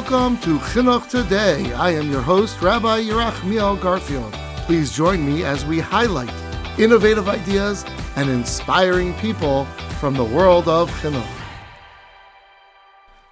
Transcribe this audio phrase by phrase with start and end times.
[0.00, 1.74] welcome to Chinuch Today.
[1.74, 4.32] I am your host, Rabbi Yerachmiel Garfield.
[4.64, 6.32] Please join me as we highlight
[6.78, 7.84] innovative ideas
[8.16, 9.66] and inspiring people
[10.00, 11.22] from the world of Chinuch.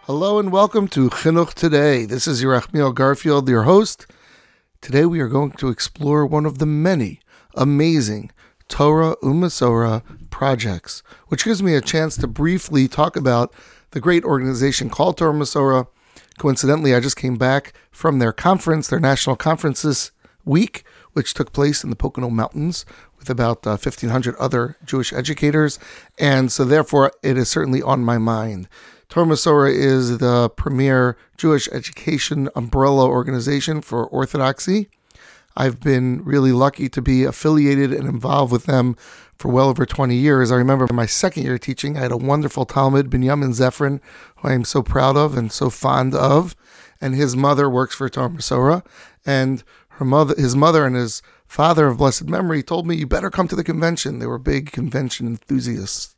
[0.03, 2.05] Hello and welcome to Chinuch Today.
[2.05, 4.07] This is Yerachmiel Garfield, your host.
[4.83, 7.21] Today we are going to explore one of the many
[7.55, 8.31] amazing
[8.69, 13.55] Torah Umesorah projects, which gives me a chance to briefly talk about
[13.93, 15.87] the great organization called Torah Masora
[16.39, 20.13] Coincidentally, I just came back from their conference, their national conference this
[20.45, 22.87] week, which took place in the Pocono Mountains
[23.19, 25.81] with about uh, 1,500 other Jewish educators.
[26.17, 28.69] And so, therefore, it is certainly on my mind.
[29.09, 34.91] Torah Masora is the premier Jewish education umbrella organization for Orthodoxy.
[35.57, 38.97] I've been really lucky to be affiliated and involved with them
[39.39, 40.51] for well over 20 years.
[40.51, 44.01] I remember my second year teaching, I had a wonderful Talmud, Binyamin Zefrin,
[44.37, 46.57] who I am so proud of and so fond of.
[47.01, 48.85] And his mother works for Torah Masora.
[49.25, 53.31] And her mother, his mother and his father of blessed memory told me, you better
[53.31, 54.19] come to the convention.
[54.19, 56.17] They were big convention enthusiasts.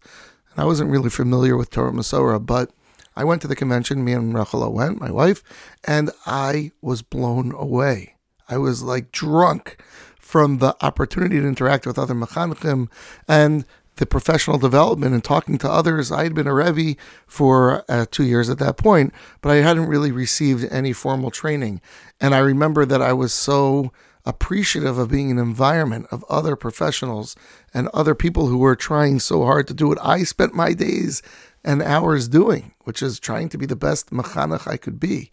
[0.52, 2.70] And I wasn't really familiar with Torah Masora, but
[3.16, 4.04] I went to the convention.
[4.04, 5.42] Me and Rachela went, my wife,
[5.84, 8.14] and I was blown away.
[8.48, 9.82] I was like drunk
[10.30, 12.88] from the opportunity to interact with other mechanchim
[13.26, 13.64] and
[13.96, 16.12] the professional development and talking to others.
[16.12, 19.88] I had been a Rebbe for uh, two years at that point, but I hadn't
[19.88, 21.80] really received any formal training.
[22.20, 23.92] And I remember that I was so
[24.24, 27.34] appreciative of being in an environment of other professionals
[27.74, 31.22] and other people who were trying so hard to do what I spent my days
[31.64, 35.32] and hours doing, which is trying to be the best mechanech I could be.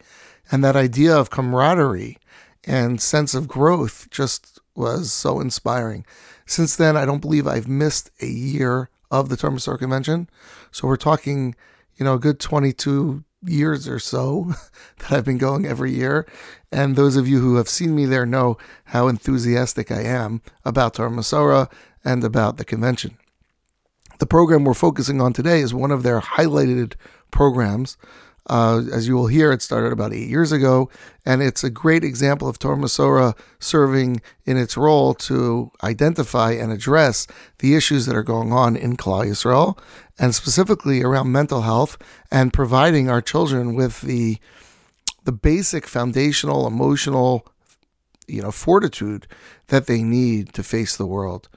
[0.51, 2.17] And that idea of camaraderie
[2.63, 6.05] and sense of growth just was so inspiring.
[6.45, 10.29] Since then, I don't believe I've missed a year of the Masora Convention.
[10.71, 11.55] So we're talking,
[11.95, 14.53] you know, a good 22 years or so
[14.99, 16.27] that I've been going every year.
[16.71, 20.93] And those of you who have seen me there know how enthusiastic I am about
[20.95, 21.69] Torah
[22.03, 23.17] and about the convention.
[24.19, 26.95] The program we're focusing on today is one of their highlighted
[27.29, 27.97] programs.
[28.47, 30.89] Uh, as you will hear, it started about eight years ago,
[31.25, 36.71] and it's a great example of Torah Masora serving in its role to identify and
[36.71, 37.27] address
[37.59, 39.77] the issues that are going on in Klal Yisrael,
[40.17, 41.97] and specifically around mental health,
[42.31, 44.37] and providing our children with the
[45.25, 47.45] the basic foundational emotional,
[48.29, 49.27] you know, fortitude
[49.67, 51.49] that they need to face the world.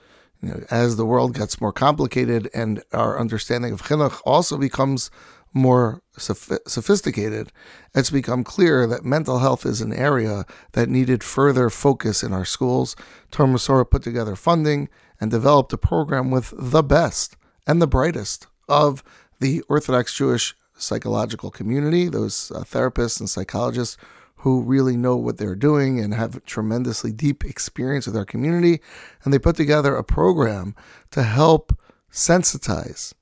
[0.43, 5.09] You know, as the world gets more complicated and our understanding of chinuch also becomes
[5.53, 7.51] more sophisticated,
[7.95, 12.45] it's become clear that mental health is an area that needed further focus in our
[12.45, 12.95] schools.
[13.31, 14.89] Torah Masora put together funding
[15.21, 19.03] and developed a program with the best and the brightest of
[19.41, 23.97] the Orthodox Jewish psychological community, those uh, therapists and psychologists
[24.37, 28.81] who really know what they're doing and have tremendously deep experience with our community.
[29.23, 30.75] And they put together a program
[31.11, 31.79] to help
[32.11, 33.13] sensitize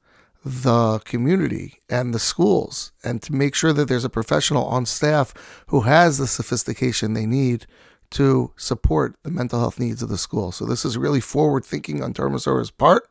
[0.44, 5.34] the community and the schools and to make sure that there's a professional on staff
[5.66, 7.66] who has the sophistication they need
[8.10, 10.52] to support the mental health needs of the school.
[10.52, 13.08] So this is really forward thinking on Masora's part,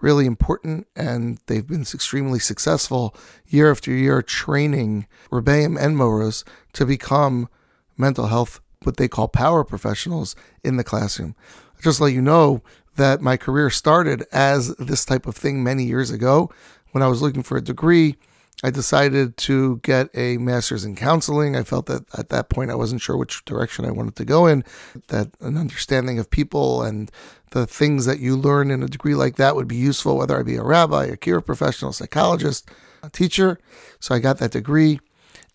[0.00, 3.14] really important, and they've been extremely successful
[3.46, 7.48] year after year training Rebbeim and Moros to become
[7.96, 11.34] mental health, what they call power professionals in the classroom.
[11.80, 12.62] Just to let you know,
[12.98, 16.50] that my career started as this type of thing many years ago.
[16.92, 18.16] When I was looking for a degree,
[18.62, 21.54] I decided to get a master's in counseling.
[21.54, 24.46] I felt that at that point I wasn't sure which direction I wanted to go
[24.46, 24.64] in,
[25.08, 27.10] that an understanding of people and
[27.52, 30.42] the things that you learn in a degree like that would be useful, whether I
[30.42, 32.68] be a rabbi, a care professional, psychologist,
[33.02, 33.58] a teacher.
[34.00, 35.00] So I got that degree.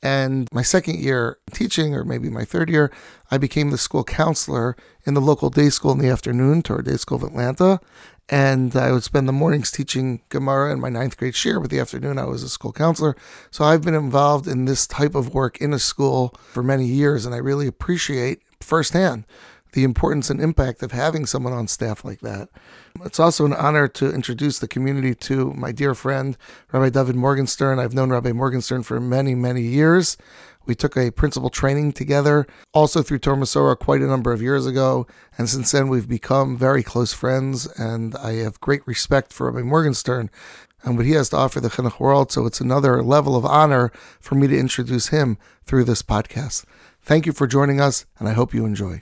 [0.04, 2.92] And my second year teaching, or maybe my third year,
[3.32, 4.76] I became the school counselor
[5.06, 7.80] in the local day school in the afternoon, Torah Day School of Atlanta.
[8.28, 11.80] And I would spend the mornings teaching Gemara in my ninth grade share, but the
[11.80, 13.16] afternoon I was a school counselor.
[13.50, 17.26] So I've been involved in this type of work in a school for many years,
[17.26, 19.26] and I really appreciate firsthand
[19.74, 22.50] the importance and impact of having someone on staff like that.
[23.04, 26.38] It's also an honor to introduce the community to my dear friend,
[26.72, 27.80] Rabbi Dovid Morgenstern.
[27.80, 30.18] I've known Rabbi Morgenstern for many, many years.
[30.66, 34.66] We took a principal training together, also through Torah Masora, quite a number of years
[34.66, 35.06] ago.
[35.38, 39.66] And since then, we've become very close friends, and I have great respect for Rabbi
[39.66, 40.30] Morgenstern
[40.84, 42.32] and what he has to offer the Chinuch world.
[42.32, 46.66] So it's another level of honor for me to introduce him through this podcast.
[47.02, 49.02] Thank you for joining us, and I hope you enjoy.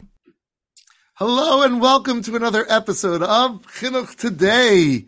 [1.24, 5.06] Hello and welcome to another episode of Chinuch Today.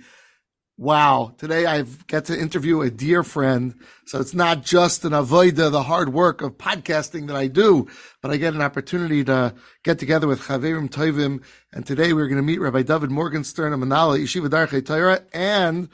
[0.78, 1.34] Wow.
[1.40, 3.74] Today I get to interview a dear friend.
[4.06, 7.88] So it's not just an avoida, the hard work of podcasting that I do,
[8.22, 11.42] but I get an opportunity to get together with Chaverim Toivim.
[11.72, 15.90] And today we're going to meet Rabbi Dovid Morgenstern of Manala Yeshiva Darchei Torah and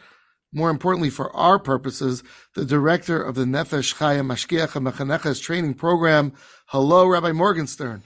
[0.51, 2.23] more importantly for our purposes,
[2.55, 6.33] the director of the Nefesh Chaya Mashgiach and training program.
[6.65, 8.03] Hello, Rabbi Morgenstern.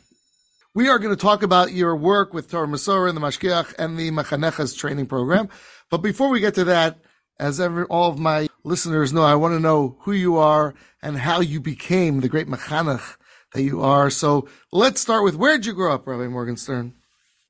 [0.76, 3.96] We are going to talk about your work with Torah Masorah and the Mashgiach and
[3.96, 5.50] the Mechaneches training program.
[5.92, 6.98] But before we get to that,
[7.40, 10.74] as every, all of my listeners know, I want to know who you are
[11.04, 13.18] and how you became the great mechanech
[13.54, 14.10] that you are.
[14.10, 16.94] So let's start with where did you grow up, Rabbi Morgenstern?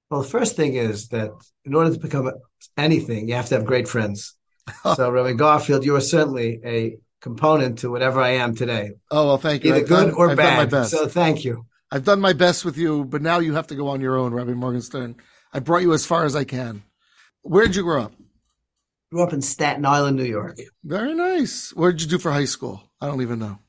[0.10, 1.32] Well, the first thing is that
[1.64, 2.30] in order to become
[2.76, 4.36] anything, you have to have great friends.
[4.96, 8.92] so, Rabbi Garfield, you are certainly a component to whatever I am today.
[9.10, 9.72] Oh well, thank you.
[9.72, 10.88] Either I've good done, or I've bad.
[10.88, 11.66] So, thank you.
[11.94, 14.34] I've done my best with you, but now you have to go on your own,
[14.34, 15.16] Rabbi Morgenstern.
[15.54, 16.82] I brought you as far as I can.
[17.44, 18.14] Where did you grow up?
[19.12, 20.58] Grew up in Staten Island, New York.
[20.84, 21.72] Very nice.
[21.76, 22.82] What did you do for high school?
[23.00, 23.60] I don't even know.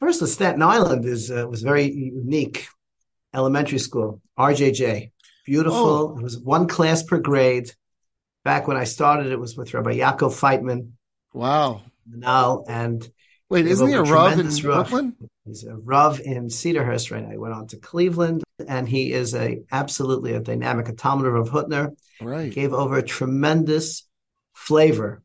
[0.00, 2.66] First, the Staten Island is uh, was very unique.
[3.34, 5.10] Elementary school, RJJ,
[5.44, 5.78] beautiful.
[5.78, 6.18] Oh.
[6.18, 7.70] It was one class per grade.
[8.42, 10.92] Back when I started, it was with Rabbi Yaakov Feitman.
[11.34, 11.82] Wow.
[12.06, 13.06] Now and
[13.50, 15.14] wait, isn't he a Rav in Brooklyn?
[15.44, 17.30] He's a Rav in Cedarhurst right now.
[17.30, 21.50] He went on to Cleveland, and he is a absolutely a dynamic a Talmud of
[21.50, 21.96] Hutner.
[22.20, 22.44] Right.
[22.44, 24.06] He gave over a tremendous
[24.52, 25.22] flavor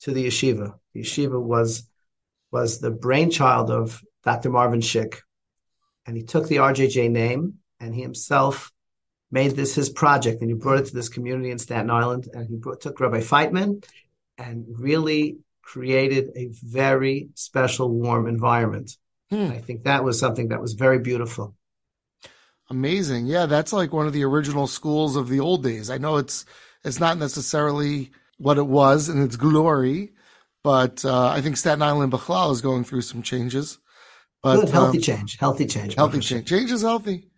[0.00, 0.74] to the yeshiva.
[0.94, 1.88] The yeshiva was
[2.50, 4.50] was the brainchild of Dr.
[4.50, 5.18] Marvin Schick,
[6.06, 8.72] and he took the RJJ name and he himself
[9.30, 12.46] made this his project, and he brought it to this community in Staten Island, and
[12.46, 13.84] he brought, took Rabbi Feitman
[14.36, 18.96] and really created a very special, warm environment.
[19.32, 19.50] Hmm.
[19.50, 21.54] I think that was something that was very beautiful.
[22.68, 23.26] Amazing.
[23.26, 25.90] Yeah, that's like one of the original schools of the old days.
[25.90, 26.44] I know it's
[26.84, 30.12] it's not necessarily what it was in its glory.
[30.62, 33.78] But uh, I think Staten Island Bechlal is going through some changes.
[34.42, 35.94] But, Good, healthy um, change, healthy change.
[35.94, 36.48] Healthy change.
[36.48, 37.28] Change is healthy.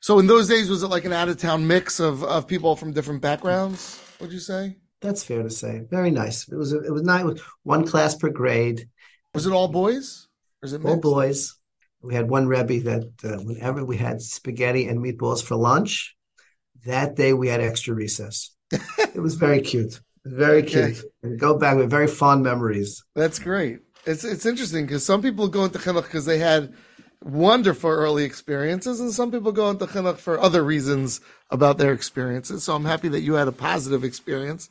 [0.00, 2.76] So in those days, was it like an out of town mix of, of people
[2.76, 4.00] from different backgrounds?
[4.20, 4.76] Would you say?
[5.00, 5.82] That's fair to say.
[5.90, 6.48] Very nice.
[6.48, 7.40] It was it was nice.
[7.62, 8.88] One class per grade.
[9.34, 10.23] Was it all boys?
[10.64, 10.94] Or is it mixed?
[10.94, 11.54] all boys?
[12.00, 16.16] We had one rebbe that uh, whenever we had spaghetti and meatballs for lunch,
[16.86, 18.50] that day we had extra recess.
[18.70, 20.00] it was very cute.
[20.24, 20.94] Very okay.
[20.94, 21.04] cute.
[21.22, 23.04] And go back with very fond memories.
[23.14, 23.80] That's great.
[24.06, 26.72] It's it's interesting because some people go into chinuch because they had
[27.22, 31.20] wonderful early experiences, and some people go into chinuch for other reasons
[31.50, 32.64] about their experiences.
[32.64, 34.70] So I'm happy that you had a positive experience.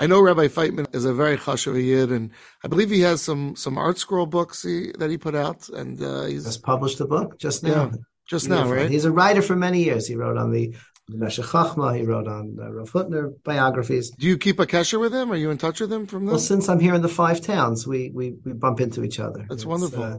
[0.00, 2.30] I know Rabbi Feitman is a very chashuv yid, and
[2.64, 6.24] I believe he has some some ArtScroll books he, that he put out, and uh,
[6.24, 7.90] he's just published a book just now.
[7.92, 7.98] Yeah,
[8.28, 8.90] just now, right?
[8.90, 10.06] He's a writer for many years.
[10.06, 10.74] He wrote on the
[11.10, 11.96] Chachma.
[11.96, 14.10] He wrote on uh, Rav Hutner biographies.
[14.10, 15.30] Do you keep a kesher with him?
[15.30, 16.32] Are you in touch with him from there?
[16.32, 19.40] Well, since I'm here in the five towns, we we, we bump into each other.
[19.48, 20.02] That's it's, wonderful.
[20.02, 20.16] Uh,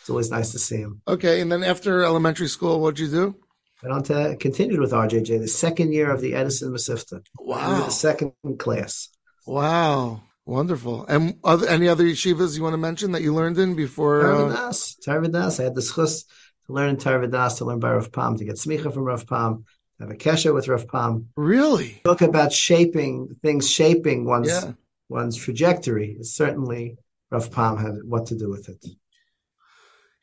[0.00, 1.02] it's always nice to see him.
[1.06, 3.36] Okay, and then after elementary school, what'd you do?
[3.82, 7.22] Went on to continued with RJJ, the second year of the Edison Mesivta.
[7.38, 7.84] Wow.
[7.84, 9.08] The second class.
[9.46, 10.22] Wow.
[10.46, 11.04] Wonderful.
[11.06, 14.22] And other, any other yeshivas you want to mention that you learned in before?
[14.22, 14.96] Torah Vodaas.
[14.98, 15.02] Uh...
[15.04, 15.60] Torah Vodaas.
[15.60, 16.24] I had the schus
[16.66, 19.26] to learn in Torah Vodaas, to learn by Rav Pam, to get smicha from Rav
[19.26, 19.64] Pam,
[20.00, 21.28] have a kesha with Rav Pam.
[21.36, 22.00] Really?
[22.04, 24.72] Talk about shaping things, shaping one's yeah.
[25.08, 26.18] one's trajectory.
[26.22, 26.98] Certainly,
[27.30, 28.84] Rav Pam had what to do with it.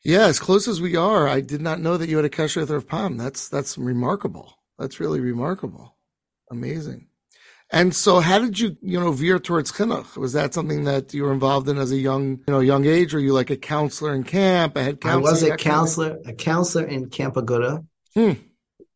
[0.04, 2.58] Yeah, as close as we are, I did not know that you had a kesha
[2.58, 3.16] with Rav Pam.
[3.16, 4.58] That's that's remarkable.
[4.78, 5.96] That's really remarkable.
[6.50, 7.08] Amazing.
[7.70, 10.16] And so, how did you, you know, veer towards chinuch?
[10.16, 13.14] Was that something that you were involved in as a young, you know, young age?
[13.14, 15.28] Were you like a counselor in camp, a head counselor?
[15.28, 17.84] I was a counselor, a counselor in Camp Aguda.
[18.12, 18.32] Hmm.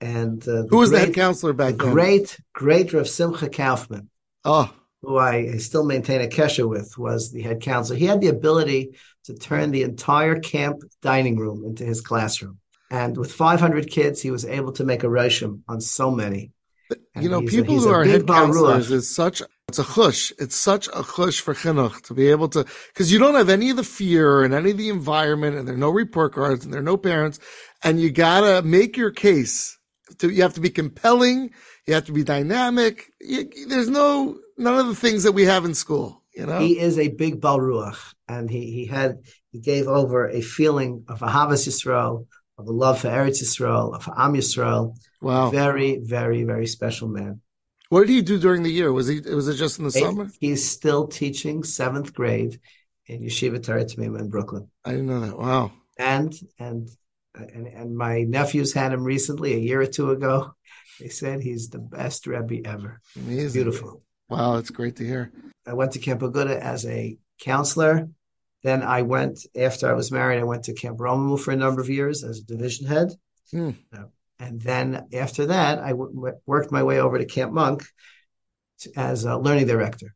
[0.01, 1.93] And uh, who was great, the head counselor back the then?
[1.93, 4.11] Great, great Rav Simcha Kaufman.
[4.45, 7.99] Oh, who I, I still maintain a kesha with, was the head counselor.
[7.99, 12.59] He had the ability to turn the entire camp dining room into his classroom.
[12.91, 16.53] And with 500 kids, he was able to make a reshim on so many.
[17.15, 20.33] And you know, people a, who are head counselors is such it's a chush.
[20.39, 23.69] It's such a chush for chinuch to be able to because you don't have any
[23.69, 26.73] of the fear and any of the environment, and there are no report cards and
[26.73, 27.39] there are no parents,
[27.85, 29.79] and you gotta make your case
[30.19, 31.51] to, you have to be compelling.
[31.87, 33.13] You have to be dynamic.
[33.21, 36.59] You, there's no, none of the things that we have in school, you know?
[36.59, 39.19] He is a big Balruach and he, he had,
[39.53, 42.27] he gave over a feeling of Ahavas Yisrael,
[42.59, 44.97] of a love for Eretz Yisrael, of Am Yisrael.
[45.23, 45.51] Wow.
[45.51, 47.41] Very, very, very special man.
[47.89, 48.93] What did he do during the year?
[48.93, 50.29] Was he, was it just in the summer?
[50.41, 52.61] He's still teaching seventh grade
[53.07, 54.69] in Yeshiva Torah in Brooklyn.
[54.85, 55.39] I didn't know that.
[55.39, 55.73] Wow.
[55.99, 56.91] And, and
[57.35, 60.55] and, and my nephews had him recently, a year or two ago.
[61.01, 63.01] They said he's the best Rebbe ever.
[63.17, 63.53] Amazing.
[63.53, 64.03] Beautiful.
[64.29, 65.33] Wow, that's great to hear.
[65.67, 68.09] I went to Camp Aguda as a counselor.
[68.63, 70.41] Then I went after I was married.
[70.41, 73.13] I went to Camp Romamu for a number of years as a division head.
[73.51, 73.71] Hmm.
[74.41, 77.85] And then after that, I w- worked my way over to Camp Munk
[78.81, 80.15] to, as a learning director.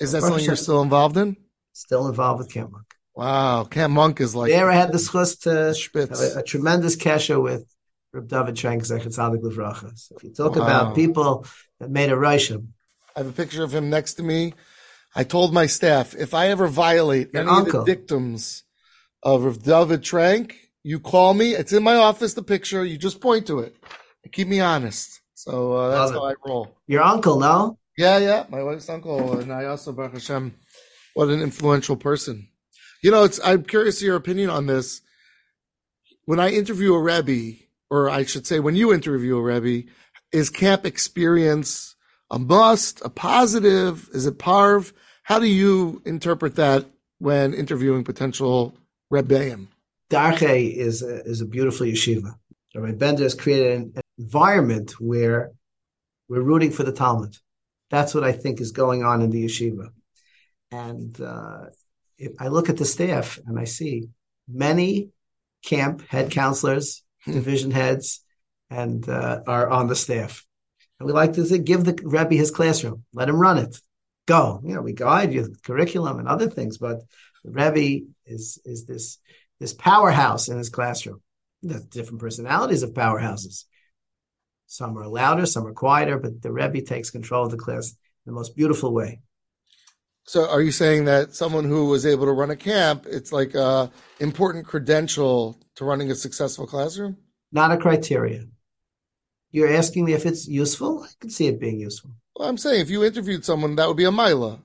[0.00, 1.36] Is that something you're still involved in?
[1.72, 2.86] still involved with Camp Munk?
[3.14, 5.74] Wow, Camp Monk is like there, I had the chus to
[6.08, 7.64] have a, a tremendous kesha with
[8.12, 9.96] Reb David Trenk Zechatzadik Livracha.
[9.98, 10.62] So if you talk Wow.
[10.64, 11.46] about people
[11.80, 12.68] that made a Rishim,
[13.16, 14.54] I have a picture of him next to me.
[15.14, 17.80] I told my staff if I ever violate Your any uncle.
[17.80, 18.64] of the dictums
[19.22, 20.52] of Rav David Trenk,
[20.82, 21.54] you call me.
[21.54, 22.34] It's in my office.
[22.34, 22.84] The picture.
[22.84, 23.76] You just point to it.
[24.32, 25.20] Keep me honest.
[25.34, 26.76] So uh, that's how I roll.
[26.86, 27.78] your uncle, no?
[27.98, 28.46] Yeah, yeah.
[28.48, 30.54] My wife's uncle, and I also, Baruch Hashem,
[31.14, 32.48] what an influential person.
[33.02, 33.40] You know, it's.
[33.44, 35.02] I'm curious your opinion on this.
[36.24, 37.58] When I interview a rebbe,
[37.90, 39.88] or I should say, when you interview a rebbe,
[40.32, 41.96] is camp experience
[42.32, 44.08] a must, a positive?
[44.12, 44.92] Is it parv?
[45.22, 46.86] How do you interpret that
[47.18, 48.74] when interviewing potential
[49.12, 49.68] rebbeim?
[50.10, 52.34] Darche is a, is a beautiful yeshiva.
[52.74, 55.52] Rabbi Bender has created an environment where
[56.28, 57.36] we're rooting for the Talmud.
[57.90, 59.90] That's what I think is going on in the yeshiva.
[60.72, 61.66] And uh,
[62.18, 64.08] if I look at the staff and I see
[64.48, 65.10] many
[65.62, 67.32] camp head counselors, Hmm.
[67.32, 68.24] division heads,
[68.68, 70.44] and uh, are on the staff.
[71.02, 73.76] And we like to say, give the Rebbe his classroom, let him run it.
[74.26, 74.60] Go.
[74.62, 76.98] You know, we guide you with curriculum and other things, but
[77.42, 79.18] the Rebbe is is this
[79.58, 81.20] this powerhouse in his classroom.
[81.60, 83.64] There's different personalities of powerhouses.
[84.68, 87.96] Some are louder, some are quieter, but the Rebbe takes control of the class in
[88.26, 89.22] the most beautiful way.
[90.28, 93.56] So, are you saying that someone who was able to run a camp, it's like
[93.56, 93.90] a
[94.20, 97.16] important credential to running a successful classroom?
[97.50, 98.44] Not a criteria.
[99.52, 101.04] You're asking me if it's useful?
[101.04, 102.10] I can see it being useful.
[102.36, 104.60] Well, I'm saying if you interviewed someone, that would be a mila.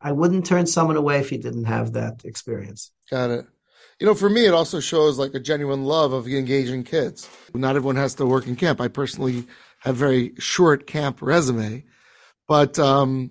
[0.00, 2.90] I wouldn't turn someone away if he didn't have that experience.
[3.10, 3.46] Got it.
[4.00, 7.28] You know, for me, it also shows like a genuine love of engaging kids.
[7.54, 8.80] Not everyone has to work in camp.
[8.80, 9.46] I personally
[9.80, 11.84] have very short camp resume,
[12.48, 13.30] but um,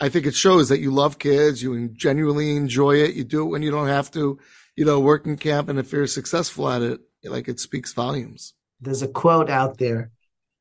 [0.00, 3.50] I think it shows that you love kids, you genuinely enjoy it, you do it
[3.50, 4.38] when you don't have to,
[4.76, 8.54] you know, work in camp, and if you're successful at it, like it speaks volumes.
[8.80, 10.12] There's a quote out there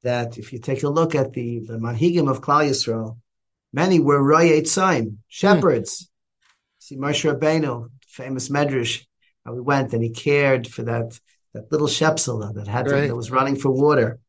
[0.07, 3.17] that if you take a look at the, the Manhigim of Klal Yisrael,
[3.73, 6.09] many were Royet Tzaim, shepherds.
[6.79, 9.05] See Moshe Rabbeinu, famous Medrash,
[9.45, 11.19] how he went and he cared for that,
[11.53, 14.19] that little shepsela that had to, that was running for water.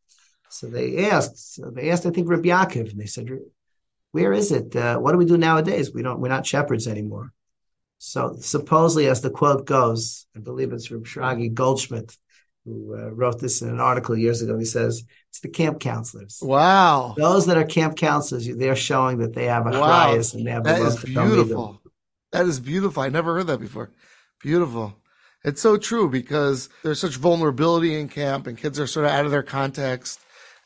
[0.51, 3.29] So they asked, so they asked, I think, Rabbi Yaakov, and they said,
[4.11, 4.75] where is it?
[4.75, 5.93] Uh, what do we do nowadays?
[5.95, 7.33] We don't, we're not shepherds anymore.
[7.99, 12.17] So supposedly, as the quote goes, I believe it's from Shragi Goldschmidt,
[12.69, 14.59] who uh, wrote this in an article years ago.
[14.59, 16.39] He says it's the camp counselors.
[16.43, 17.15] Wow.
[17.17, 20.15] Those that are camp counselors, they're showing that they have a Wow.
[20.15, 21.81] and they have That a is beautiful.
[22.33, 23.03] That is beautiful.
[23.03, 23.91] I never heard that before.
[24.43, 24.95] Beautiful.
[25.45, 29.25] It's so true because there's such vulnerability in camp and kids are sort of out
[29.25, 30.21] of their context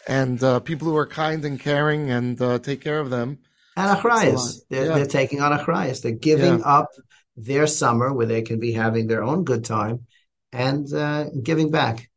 [0.08, 3.38] and uh, people who are kind and caring and uh, take care of them.
[3.76, 4.60] And achrayas.
[4.68, 4.94] They're, Yeah.
[4.96, 6.02] they're taking on achrayas.
[6.02, 6.64] They're giving Yeah.
[6.64, 6.88] up
[7.36, 10.06] their summer where they can be having their own good time
[10.52, 12.08] and uh, giving back.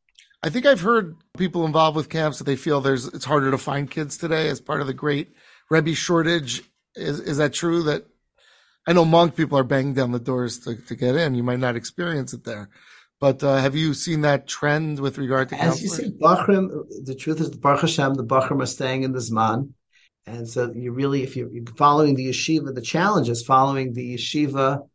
[0.44, 3.58] I think I've heard people involved with camps that they feel there's it's harder to
[3.58, 5.34] find kids today as part of the great
[5.70, 6.62] Rebbe shortage.
[6.96, 7.84] Is is that true?
[7.84, 8.06] That
[8.88, 11.36] I know Munk people are banging down the doors to, to get in.
[11.36, 12.70] You might not experience it there,
[13.20, 16.12] but uh, have you seen that trend with regard to As you counseling?
[16.12, 16.70] see, Bachrim,
[17.06, 19.72] the truth is, Baruch Hashem, the Bachrim are staying in the Zman.
[20.28, 24.16] And so you really, if you're you're following the yeshiva, the challenge is following the
[24.16, 24.88] yeshiva,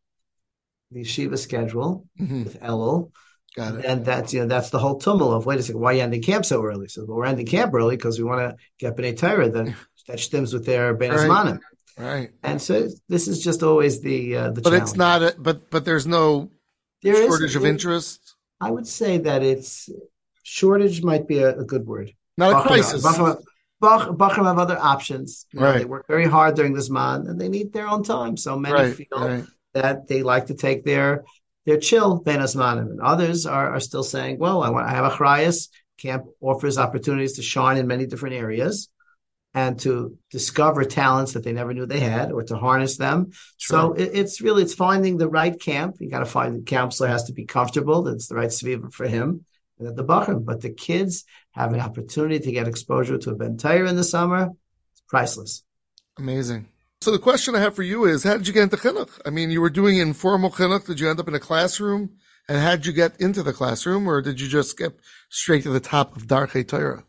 [0.92, 2.44] the yeshiva schedule Mhm.
[2.44, 3.10] with Elul.
[3.56, 3.84] Got it.
[3.84, 6.02] And that's, you know, that's the whole tumult of, wait a second, why are you
[6.02, 6.88] ending camp so early?
[6.88, 9.74] So well, we're ending camp early because we want to get B'nai Torah Then
[10.06, 11.58] that stems with their Ben Right.
[11.98, 12.30] Right.
[12.42, 14.82] And so this is just always the, uh, the But challenge.
[14.82, 15.22] it's not.
[15.22, 16.50] A, but but there's no
[17.02, 18.36] There is- shortage of it- interest.
[18.60, 19.88] I would say that it's
[20.42, 22.12] shortage might be a, a good word.
[22.38, 23.04] Not a crisis.
[23.04, 23.42] Bachram,
[23.80, 25.46] Bach- Bachram have other options.
[25.52, 25.78] You know, Right.
[25.78, 28.36] They work very hard during this month and they need their own time.
[28.36, 28.94] So many Right.
[28.94, 29.44] feel Right.
[29.74, 31.24] that they like to take their
[31.70, 32.90] their chill Ben Asmanim.
[32.90, 35.68] And others are, are still saying, well, I want I have a chrayas.
[35.98, 38.88] Camp offers opportunities to shine in many different areas
[39.54, 43.30] and to discover talents that they never knew they had or to harness them.
[43.58, 45.96] So it, it's really it's finding the right camp.
[46.00, 48.02] You got to find the counselor has to be comfortable.
[48.02, 49.44] That's the right sviva for him
[49.78, 50.44] and at the Bachram.
[50.44, 54.48] But the kids have an opportunity to get exposure to a Ben in the summer.
[54.92, 55.62] It's priceless.
[56.18, 56.66] Amazing.
[57.02, 59.20] So the question I have for you is, how did you get into chinuch?
[59.24, 60.86] I mean, you were doing informal chinuch.
[60.86, 62.10] Did you end up in a classroom?
[62.48, 65.70] And how did you get into the classroom, or did you just skip straight to
[65.70, 67.04] the top of Darchei Torah?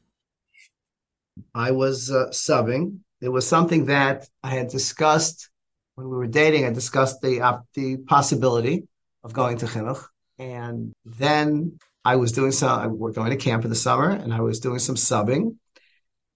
[1.55, 5.49] I was uh, subbing it was something that I had discussed
[5.95, 6.65] when we were dating.
[6.65, 8.87] I discussed the uh, the possibility
[9.23, 10.03] of going to chinuch,
[10.39, 12.97] and then I was doing some.
[12.97, 15.57] We're going to camp in the summer, and I was doing some subbing,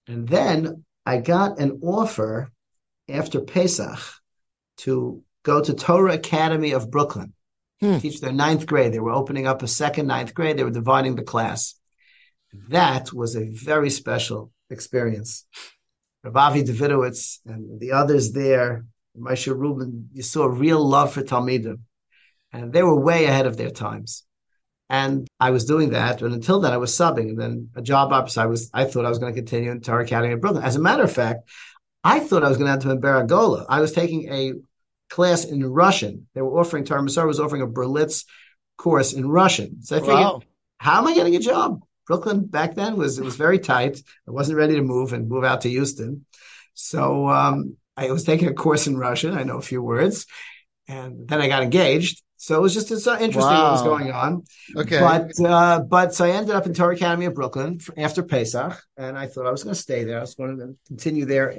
[0.06, 2.52] and then I got an offer
[3.08, 3.98] after Pesach
[4.78, 7.32] to go to Torah Academy of Brooklyn,
[7.80, 7.98] hmm.
[7.98, 8.92] teach their ninth grade.
[8.92, 10.56] They were opening up a second ninth grade.
[10.56, 11.74] They were dividing the class.
[12.68, 15.46] That was a very special experience.
[16.24, 18.86] Rav Davidowitz and the others there,
[19.16, 21.80] Moshe Rubin, you saw a real love for Talmidim.
[22.52, 24.24] And they were way ahead of their times.
[24.88, 26.22] And I was doing that.
[26.22, 27.30] And until then, I was subbing.
[27.30, 29.80] And then a job opposite, I was, I thought I was going to continue in
[29.80, 30.64] Torah Academy in Brooklyn.
[30.64, 31.48] As a matter of fact,
[32.06, 33.66] I thought I was going to enter in Baragola.
[33.68, 34.52] I was taking a
[35.10, 36.28] class in Russian.
[36.34, 38.24] They were offering, Torah Masar was offering a Berlitz
[38.78, 39.82] course in Russian.
[39.82, 40.42] So I figured, wow.
[40.78, 41.80] how am I getting a job?
[42.06, 44.00] Brooklyn back then was, it was very tight.
[44.28, 46.24] I wasn't ready to move and move out to Houston.
[46.74, 49.36] So, um, I was taking a course in Russian.
[49.36, 50.26] I know a few words.
[50.86, 52.22] And then I got engaged.
[52.36, 53.64] So it was just it's interesting wow.
[53.64, 54.44] what was going on.
[54.76, 55.00] Okay.
[55.00, 59.18] But uh, but so I ended up in Torah Academy of Brooklyn after Pesach, and
[59.18, 60.18] I thought I was going to stay there.
[60.18, 61.58] I was going to continue there.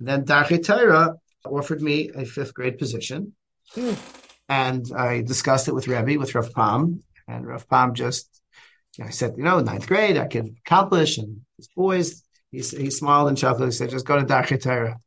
[0.00, 3.34] Then Darchei Torah offered me a fifth grade position,
[3.74, 3.92] hmm.
[4.48, 8.28] and I discussed it with Rebbe, with Rav Pam, and Rav Pam just,
[8.96, 12.22] you know, I said, you know, ninth grade I can accomplish, and his boys.
[12.50, 13.66] He, he smiled and chuckled.
[13.66, 14.98] He said, "Just go to Darchei Torah."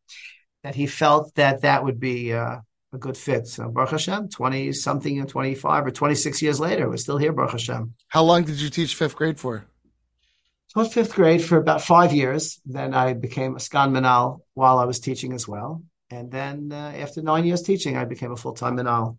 [0.64, 2.58] That he felt that that would be uh,
[2.94, 3.48] a good fit.
[3.48, 7.52] So Baruch Hashem, 20 something and 25 or 26 years later, we're still here, Baruch
[7.52, 7.94] Hashem.
[8.10, 9.66] How long did you teach fifth grade for?
[10.74, 12.60] Taught fifth grade for about five years.
[12.66, 15.84] Then I became a sgan menahel while I was teaching as well.
[16.10, 19.18] And then uh, after nine years teaching, I became a full-time menahel.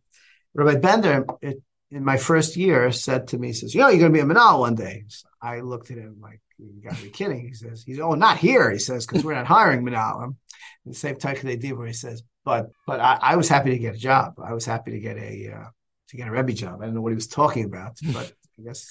[0.54, 4.12] Rabbi Bender, it, in my first year, said to me, says, you know, you're going
[4.12, 5.04] to be a menahel one day.
[5.08, 7.46] So I looked at him like, you got to be kidding.
[7.46, 8.70] He says, he's, oh, not here.
[8.70, 10.24] He says, because we're not hiring menahel.
[10.24, 10.36] And
[10.84, 13.98] the same Taikadei where he says, but but I, I, was happy to get a
[13.98, 14.34] job.
[14.42, 15.68] I was happy to get a uh,
[16.08, 16.80] to get a Rebbe job.
[16.80, 18.88] I don't know what he was talking about, but I guess.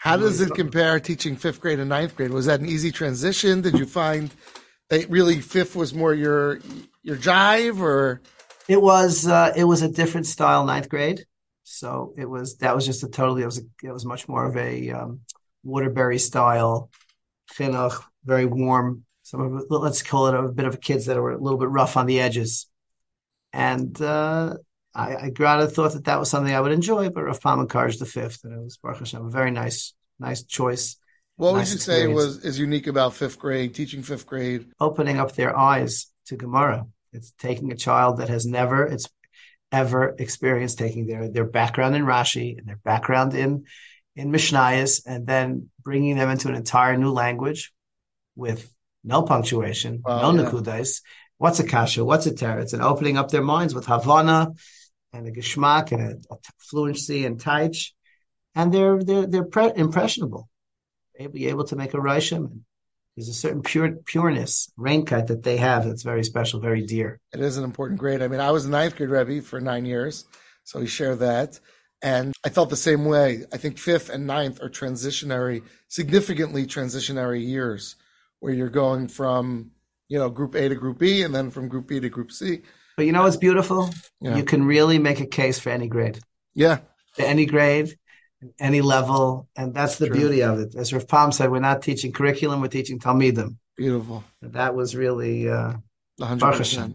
[0.00, 2.30] How does it compare teaching fifth grade and ninth grade?
[2.30, 3.60] Was that an easy transition?
[3.60, 4.30] Did you find
[4.88, 6.60] that really fifth was more your
[7.02, 8.22] your jive, or
[8.66, 11.26] it was uh, it was a different style ninth grade.
[11.64, 14.46] So it was that was just a totally it was a, it was much more
[14.46, 15.20] of a um,
[15.64, 16.90] Waterbury style,
[17.52, 19.04] chinuch, very warm.
[19.22, 21.68] Some of it, let's call it a bit of kids that were a little bit
[21.68, 22.66] rough on the edges.
[23.52, 24.56] And uh,
[24.94, 28.00] I, I rather thought that that was something I would enjoy, but Rav Pam encouraged
[28.00, 30.96] the fifth, and it was Baruch Hashem, a very nice, nice choice.
[31.36, 32.10] What nice would you experience.
[32.10, 34.66] say was is unique about fifth grade, teaching fifth grade?
[34.80, 36.86] Opening up their eyes to Gemara.
[37.12, 39.08] It's taking a child that has never, it's
[39.72, 43.64] ever experienced taking their their background in Rashi and their background in
[44.16, 47.72] in Mishnayos, and then bringing them into an entire new language
[48.34, 48.70] with
[49.04, 50.42] no punctuation, no yeah.
[50.42, 51.02] nekudas,
[51.38, 54.52] what's a kasha, what's a teretz, and opening up their minds with havana
[55.12, 57.92] and a geschmack and a, a fluency and taich,
[58.54, 60.48] and they're they're they're pre- impressionable.
[61.18, 62.60] They'll be able to make a reishim.
[63.16, 67.20] There's a certain pure pureness, raincut that they have that's very special, very dear.
[67.32, 68.22] It is an important grade.
[68.22, 70.24] I mean, I was a ninth grade Rebbe for nine years,
[70.64, 71.58] so we share that.
[72.02, 73.44] And I felt the same way.
[73.52, 77.96] I think fifth and ninth are transitionary, significantly transitionary years,
[78.38, 79.72] where you're going from
[80.10, 82.62] you know, group A to group B, and then from group B to group C.
[83.00, 83.88] But you know what's beautiful?
[84.20, 84.36] Yeah.
[84.36, 86.18] You can really make a case for any grade.
[86.54, 86.80] Yeah.
[87.16, 87.96] To any grade,
[88.58, 89.48] any level.
[89.56, 90.16] And that's the True.
[90.16, 90.74] beauty of it.
[90.74, 93.56] As Rav Pam said, we're not teaching curriculum, we're teaching Talmidim.
[93.74, 94.22] Beautiful.
[94.42, 95.76] that was really uh,
[96.20, 96.94] 100%.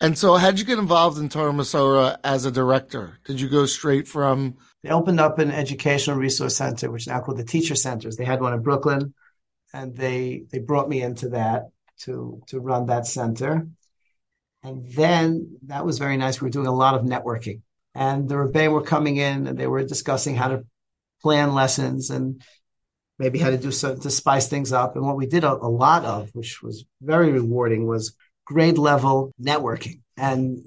[0.00, 3.18] And so, how'd you get involved in Torah Masora as a director?
[3.26, 4.56] Did you go straight from?
[4.82, 8.16] They opened up an educational resource center, which is now called the Teacher Centers.
[8.16, 9.12] They had one in Brooklyn,
[9.74, 11.64] and they they brought me into that
[12.04, 13.68] to to run that center.
[14.66, 16.40] And then that was very nice.
[16.40, 17.62] We were doing a lot of networking.
[17.94, 20.64] And the Rebbe were coming in and they were discussing how to
[21.22, 22.42] plan lessons and
[23.18, 24.96] maybe how to do so to spice things up.
[24.96, 29.32] And what we did a, a lot of, which was very rewarding, was grade level
[29.40, 30.00] networking.
[30.16, 30.58] And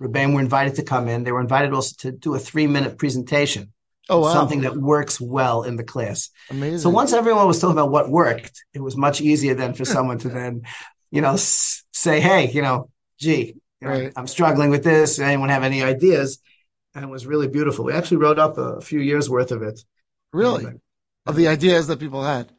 [0.00, 1.24] Rebbeim were invited to come in.
[1.24, 3.72] They were invited also to do a three minute presentation
[4.10, 4.32] Oh, wow.
[4.32, 6.30] Something that works well in the class.
[6.50, 6.78] Amazing.
[6.78, 10.18] So once everyone was talking about what worked, it was much easier then for someone
[10.18, 10.62] to then,
[11.10, 14.12] you know, say, hey, you know, gee, you know, right.
[14.16, 15.18] I'm struggling with this.
[15.18, 16.38] Anyone have any ideas?
[16.94, 17.84] And it was really beautiful.
[17.84, 19.80] We actually wrote up a, few years worth of it.
[20.32, 20.66] Really?
[21.26, 22.50] of the ideas that people had.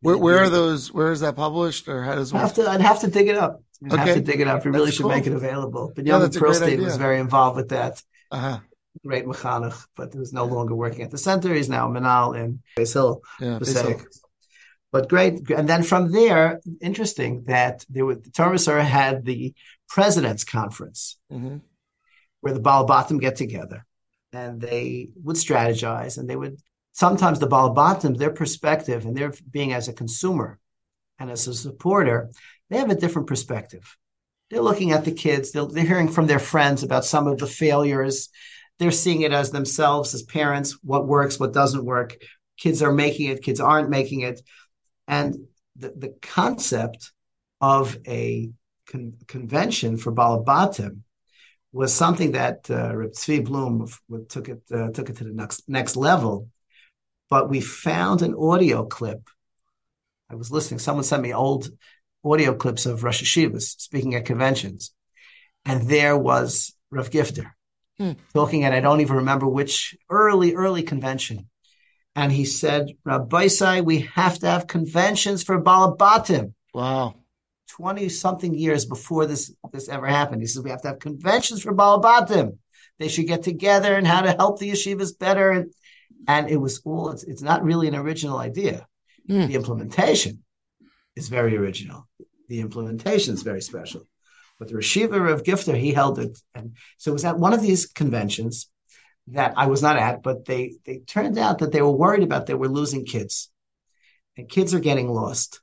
[0.00, 0.92] Where, where are those?
[0.92, 2.32] Where is that published, or how does?
[2.32, 3.62] It have to, I'd have to dig it up.
[3.84, 4.02] I'd okay.
[4.02, 4.64] have to dig it up.
[4.64, 5.12] We really that's should cool.
[5.12, 5.92] make it available.
[5.94, 8.02] But Young yeah, Pearlstein was very involved with that.
[8.30, 8.58] Uh-huh
[9.04, 11.52] great mechanech, but who's no longer working at the center.
[11.54, 13.58] He's now Menahel in Base Hill, yeah,
[14.92, 15.50] but great.
[15.50, 19.54] And then from there, interesting that there was, the Torah had the
[19.88, 21.56] president's conference mm-hmm.
[22.42, 23.84] where the Balabatim get together
[24.32, 26.58] and they would strategize and they would
[26.92, 30.58] sometimes the Balabatim, their perspective and their being as a consumer
[31.18, 32.30] and as a supporter,
[32.70, 33.96] they have a different perspective.
[34.50, 37.46] They're looking at the kids, they're, they're hearing from their friends about some of the
[37.46, 38.28] failures.
[38.78, 42.16] They're seeing it as themselves, as parents, what works, what doesn't work.
[42.58, 44.42] Kids are making it, kids aren't making it.
[45.12, 45.46] And
[45.76, 47.12] the, the concept
[47.60, 48.50] of a
[48.86, 51.00] con- convention for Balabatim
[51.70, 53.88] was something that uh, Reb Tzvi Bloom
[54.30, 56.48] took it uh, took it to the next next level.
[57.28, 59.28] But we found an audio clip.
[60.30, 60.78] I was listening.
[60.78, 61.68] Someone sent me old
[62.24, 64.94] audio clips of Rosh Yeshivas speaking at conventions,
[65.66, 67.50] and there was Rav Gifter
[67.98, 68.12] hmm.
[68.32, 71.50] talking at I don't even remember which early early convention,
[72.14, 76.52] and he said, Rabbi Sai, we have to have conventions for Balabatim.
[76.74, 77.14] Wow.
[77.70, 80.42] 20 something years before this, this ever happened.
[80.42, 82.58] He says, we have to have conventions for Balabatim.
[82.98, 85.50] They should get together and how to help the yeshivas better.
[85.50, 85.72] And,
[86.28, 88.86] and it was all, it's, it's not really an original idea.
[89.28, 89.48] Mm.
[89.48, 90.44] The implementation
[91.16, 92.06] is very original.
[92.48, 94.06] The implementation is very special.
[94.58, 96.38] But the Rashiva of Gifter, he held it.
[96.54, 98.68] And so it was at one of these conventions
[99.28, 102.46] that I was not at, but they they turned out that they were worried about
[102.46, 103.50] they were losing kids,
[104.36, 105.60] and kids are getting lost.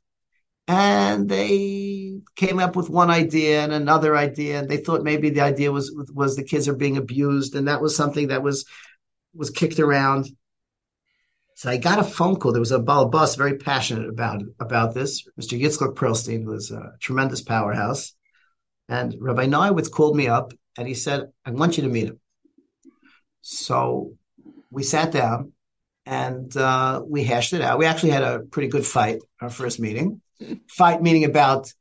[0.67, 5.41] And they came up with one idea and another idea, and they thought maybe the
[5.41, 8.65] idea was was the kids are being abused, and that was something that was
[9.34, 10.30] was kicked around.
[11.56, 12.54] So I got a phone call.
[12.54, 15.28] There was a balabas very passionate about about this.
[15.39, 15.60] Mr.
[15.60, 18.13] Yitzchak Perlstein was a tremendous powerhouse,
[18.88, 22.19] and Rabbi Nojowitz called me up and he said, "I want you to meet him."
[23.41, 24.13] So
[24.71, 25.54] we sat down
[26.06, 27.80] and uh, we hashed it out.
[27.80, 30.21] We actually had a pretty good fight our first meeting.
[30.67, 31.73] fight meaning about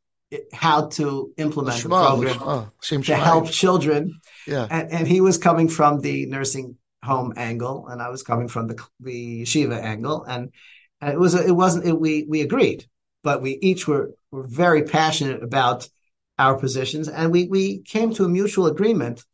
[0.53, 2.71] how to implement the, program
[3.03, 4.21] to help children.
[4.47, 4.67] Yeah.
[4.71, 8.67] And, and, he was coming from the nursing home angle, and I was coming from
[8.67, 10.53] the the yeshiva angle, and,
[11.01, 12.87] and it was it wasn't it, we we agreed,
[13.23, 15.89] but we each were were very passionate about
[16.39, 19.25] our positions, and we we came to a mutual agreement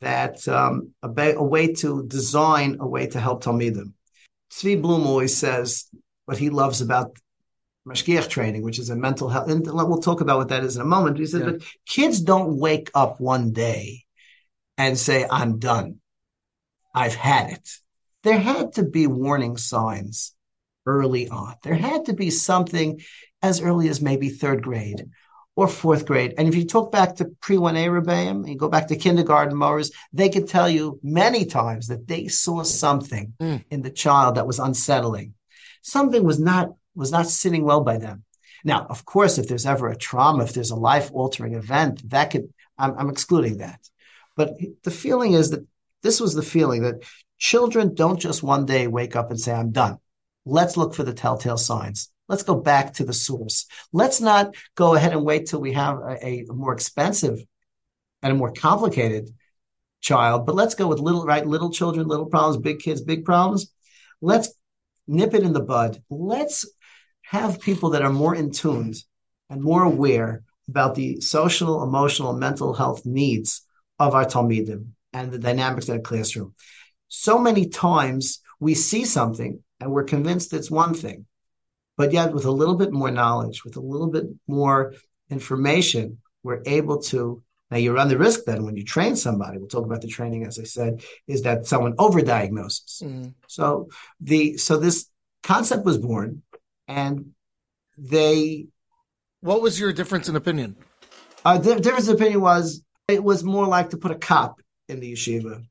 [0.00, 3.92] that um, a, ba- a, way to design a way to help Talmidim.
[4.52, 5.86] Tzvi Bloom always says
[6.24, 7.16] what he loves about
[7.86, 10.82] mashgiach training, which is a mental health, and we'll talk about what that is in
[10.82, 11.18] a moment.
[11.18, 11.50] He says, yeah.
[11.52, 14.04] but kids don't wake up one day
[14.76, 16.00] and say, I'm done.
[16.94, 17.68] I've had it.
[18.22, 20.34] There had to be warning signs
[20.86, 21.54] early on.
[21.62, 23.00] There had to be something
[23.42, 25.08] as early as maybe third grade
[25.58, 26.34] or fourth grade.
[26.38, 29.56] And if you talk back to pre 1A Rebbeim, and you go back to kindergarten
[29.56, 33.64] mowers, they could tell you many times that they saw something mm.
[33.68, 35.34] in the child that was unsettling.
[35.82, 38.22] Something was not was not sitting well by them.
[38.62, 42.30] Now, of course, if there's ever a trauma, if there's a life altering event, that
[42.30, 43.80] could I'm, I'm excluding that.
[44.36, 44.52] But
[44.84, 45.66] the feeling is that
[46.04, 47.02] this was the feeling that
[47.36, 49.98] children don't just one day wake up and say, I'm done.
[50.44, 52.10] Let's look for the telltale signs.
[52.28, 53.66] Let's go back to the source.
[53.92, 57.38] Let's not go ahead and wait till we have a, a more expensive
[58.22, 59.30] and a more complicated
[60.00, 61.46] child, but let's go with little, right?
[61.46, 63.72] Little children, little problems, big kids, big problems.
[64.20, 64.52] Let's
[65.06, 66.02] nip it in the bud.
[66.10, 66.66] Let's
[67.22, 68.96] have people that are more in tuned
[69.50, 73.62] and more aware about the social, emotional, mental health needs
[73.98, 76.54] of our Talmidim and the dynamics of the classroom.
[77.08, 81.26] So many times we see something and we're convinced it's one thing.
[81.98, 84.94] But yet, with a little bit more knowledge, with a little bit more
[85.30, 87.42] information, we're able to.
[87.70, 89.58] Now, you run the risk then when you train somebody.
[89.58, 93.02] We'll talk about the training, as I said, is that someone overdiagnoses.
[93.02, 93.28] Mm-hmm.
[93.48, 93.88] So
[94.20, 95.10] the so this
[95.42, 96.42] concept was born,
[96.86, 97.32] and
[97.98, 98.68] they.
[99.40, 100.76] What was your difference in opinion?
[101.44, 105.00] Uh, the difference in opinion was it was more like to put a cop in
[105.00, 105.64] the yeshiva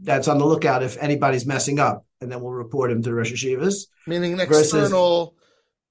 [0.00, 3.14] that's on the lookout if anybody's messing up, and then we'll report him to the
[3.14, 3.86] Rosh Yeshivas.
[4.06, 5.34] Meaning an external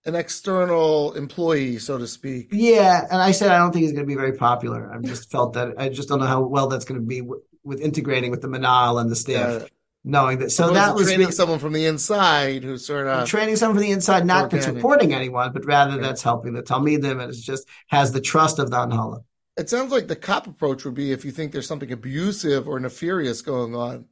[0.10, 2.50] an external employee, so to speak.
[2.52, 4.92] Yeah, and I said I don't think he's going to be very popular.
[4.92, 7.42] I just felt that I just don't know how well that's going to be w-
[7.64, 9.62] with integrating with the menahel and the staff.
[9.62, 9.68] Yeah.
[10.06, 13.76] Knowing that, so that was training someone from the inside who's sort of training someone
[13.76, 14.66] from the inside, not organic.
[14.66, 16.02] that's reporting anyone, but rather yeah.
[16.02, 19.24] that's helping the Talmidim and it just has the trust of the Anhala.
[19.58, 22.80] It sounds like the cop approach would be if you think there's something abusive or
[22.80, 24.06] nefarious going on,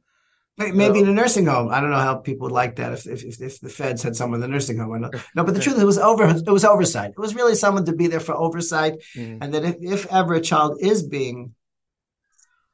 [0.58, 1.70] Maybe in a nursing home.
[1.70, 4.38] I don't know how people would like that if, if, if the feds had someone
[4.38, 5.08] in the nursing home.
[5.34, 6.28] No, but the truth, it was over.
[6.28, 7.10] It was oversight.
[7.10, 9.38] It was really someone to be there for oversight, mm.
[9.40, 11.54] and that if, if ever a child is being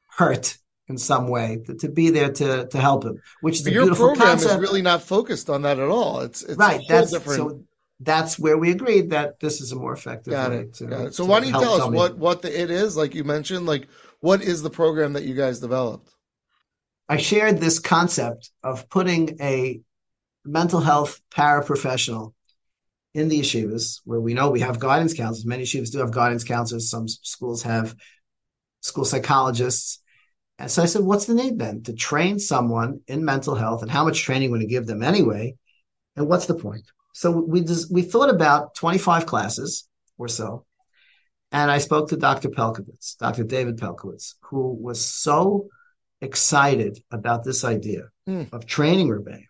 [0.08, 0.56] hurt
[0.88, 3.20] in some way, to, to be there to to help him.
[3.42, 4.54] Which is your program concept.
[4.54, 6.20] is really not focused on that at all.
[6.20, 6.80] It's, it's right.
[6.88, 7.38] That's different.
[7.38, 7.64] So
[8.00, 10.74] that's where we agreed that this is a more effective Got way it.
[10.74, 10.86] to.
[10.86, 11.14] Got it.
[11.14, 12.14] So why don't you tell us somebody.
[12.14, 12.96] what what the, it is?
[12.96, 13.88] Like you mentioned, like
[14.20, 16.13] what is the program that you guys developed?
[17.08, 19.80] I shared this concept of putting a
[20.44, 22.32] mental health paraprofessional
[23.12, 25.46] in the yeshivas, where we know we have guidance counselors.
[25.46, 26.90] Many yeshivas do have guidance counselors.
[26.90, 27.94] Some schools have
[28.80, 30.00] school psychologists.
[30.58, 33.90] And so I said, what's the need then to train someone in mental health and
[33.90, 35.56] how much training going to give them anyway?
[36.16, 36.84] And what's the point?
[37.12, 39.88] So we we thought about 25 classes
[40.18, 40.64] or so.
[41.52, 42.48] And I spoke to Dr.
[42.48, 43.44] Pelcovitz, Dr.
[43.44, 45.68] David Pelcovitz, who was so
[46.24, 48.52] excited about this idea Mm.
[48.52, 49.40] of training Rebbe.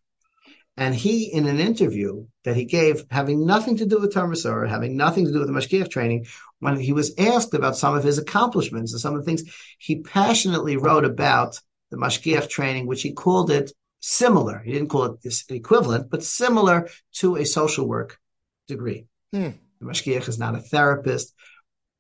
[0.77, 4.97] And he, in an interview that he gave, having nothing to do with Talmud having
[4.97, 6.27] nothing to do with the Mashgiach training,
[6.59, 9.45] when he was asked about some of his accomplishments and some of the things,
[9.79, 11.61] he passionately wrote about
[11.93, 14.59] the Mashgiach training, which he called it similar.
[14.59, 16.89] He didn't call it this equivalent, but similar
[17.21, 18.19] to a social work
[18.67, 19.07] degree.
[19.33, 19.51] Hmm.
[19.79, 21.33] The Mashgiach is not a therapist,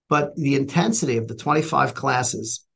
[0.09, 2.67] but the intensity of the 25 classes,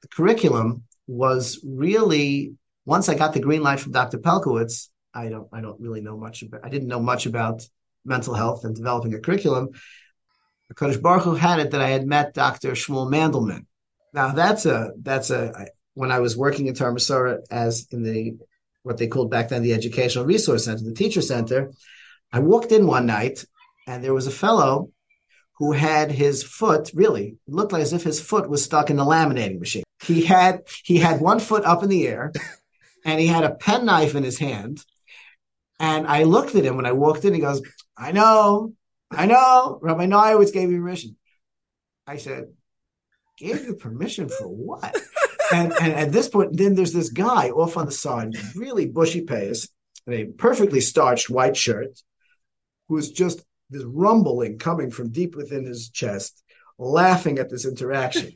[0.00, 4.18] the curriculum was really, once I got the green light from Dr.
[4.18, 7.62] Pelcovitz, I don't, I don't really know much about, I didn't know much about
[8.04, 9.70] mental health and developing a curriculum.
[10.74, 12.72] Kodesh Baruch Hu had it that I had met Dr.
[12.72, 13.66] Shmuel Mandelman.
[14.12, 18.36] Now that's a, that's a, when I was working in Tarmasora as in the,
[18.82, 21.72] what they called back then the Educational Resource Center, the Teacher Center,
[22.32, 23.44] I walked in one night
[23.86, 24.90] and there was a fellow
[25.58, 29.04] who had his foot really looked like as if his foot was stuck in the
[29.04, 29.85] laminating machine.
[30.06, 32.32] He had he had one foot up in the air
[33.04, 34.84] and he had a penknife in his hand.
[35.78, 37.34] And I looked at him when I walked in.
[37.34, 37.62] He goes,
[37.96, 38.72] I know,
[39.10, 39.78] I know.
[39.82, 41.16] Rabbi Nojowitz gave me permission.
[42.06, 42.52] I said,
[43.36, 44.96] gave you permission for what?
[45.52, 49.24] and, and at this point, then there's this guy off on the side, really bushy
[49.24, 49.68] payas,
[50.06, 52.00] in a perfectly starched white shirt,
[52.88, 56.42] who's just this rumbling coming from deep within his chest,
[56.78, 58.32] laughing at this interaction.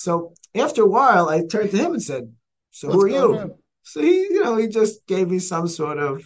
[0.00, 2.32] So after a while, I turned to him and said,
[2.70, 3.54] "So What's who are you?" on?
[3.82, 6.24] So he, you know, he just gave me some sort of,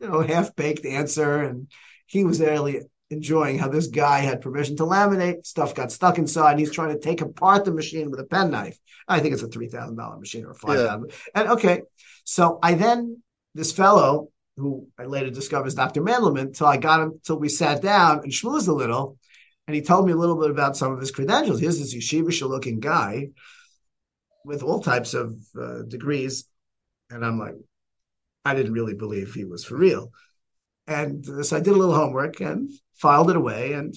[0.00, 1.68] you know, half baked answer, and
[2.06, 5.44] he was really enjoying how this guy had permission to laminate.
[5.44, 6.52] Stuff got stuck inside.
[6.52, 8.78] And he's trying to take apart the machine with a penknife.
[9.08, 11.12] I think it's a three thousand dollar machine or a five thousand.
[11.34, 11.82] And okay,
[12.24, 13.22] so I then
[13.54, 16.02] this fellow who I later discovered is Dr.
[16.02, 19.18] Mandelman, till I got him till we sat down and schmoozed a little,
[19.70, 21.60] and he told me a little bit about some of his credentials.
[21.60, 23.28] Here's this yeshivish looking guy
[24.44, 26.48] with all types of uh, degrees,
[27.08, 27.54] and I'm like,
[28.44, 30.10] I didn't really believe he was for real.
[30.88, 33.74] And uh, so I did a little homework and filed it away.
[33.74, 33.94] And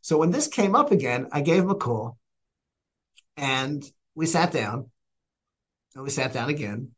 [0.00, 2.16] so when this came up again, I gave him a call,
[3.36, 4.90] and we sat down,
[5.94, 6.92] and we sat down again,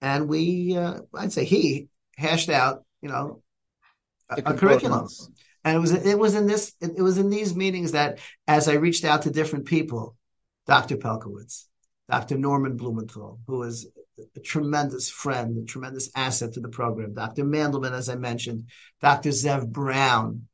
[0.00, 3.42] and we, uh, I'd say he hashed out, you know,
[4.30, 5.08] a, a curriculum.
[5.64, 8.74] And it was it was in this it was in these meetings that as I
[8.74, 10.16] reached out to different people,
[10.66, 10.96] Dr.
[10.96, 11.64] Pelcovitz,
[12.08, 12.38] Dr.
[12.38, 13.86] Norman Blumenthal, who was
[14.36, 17.44] a tremendous friend, a tremendous asset to the program, Dr.
[17.44, 18.68] Mandelman, as I mentioned,
[19.00, 19.30] Dr.
[19.30, 20.48] Zev Brown,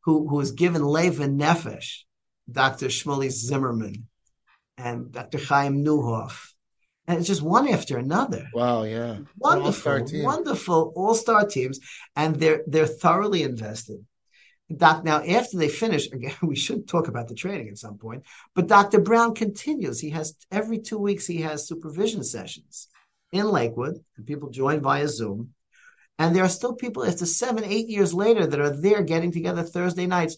[0.00, 2.02] who who was given Levin Nefesh,
[2.50, 2.86] Dr.
[2.86, 4.06] Shmuley Zimmerman,
[4.76, 5.38] and Dr.
[5.38, 6.52] Chaim Newhoff.
[7.06, 9.18] And it's just one after another Wow, yeah.
[9.38, 11.80] Wonderful, all-star wonderful all-star teams,
[12.14, 14.04] and they're they're thoroughly invested.
[14.74, 18.24] Doc, now after they finish, again, we should talk about the training at some point.
[18.54, 19.00] But Dr.
[19.00, 19.98] Brown continues.
[20.00, 22.88] He has every two weeks he has supervision sessions
[23.32, 25.54] in Lakewood, and people join via Zoom.
[26.18, 29.62] And there are still people after seven, eight years later that are there getting together
[29.62, 30.36] Thursday nights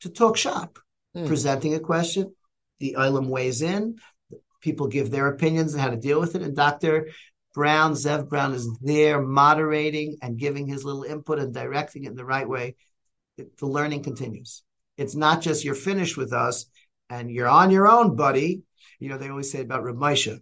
[0.00, 0.78] to talk shop,
[1.14, 1.26] Hmm.
[1.26, 2.34] presenting a question.
[2.78, 3.96] The Ilam weighs in.
[4.60, 6.42] People give their opinions on how to deal with it.
[6.42, 7.10] And Dr.
[7.52, 12.16] Brown, Zev Brown, is there moderating and giving his little input and directing it in
[12.16, 12.76] the right way.
[13.58, 14.62] The learning continues.
[14.96, 16.66] It's not just you're finished with us
[17.08, 18.62] and you're on your own, buddy.
[18.98, 20.40] You know, they always say about Rav Moshe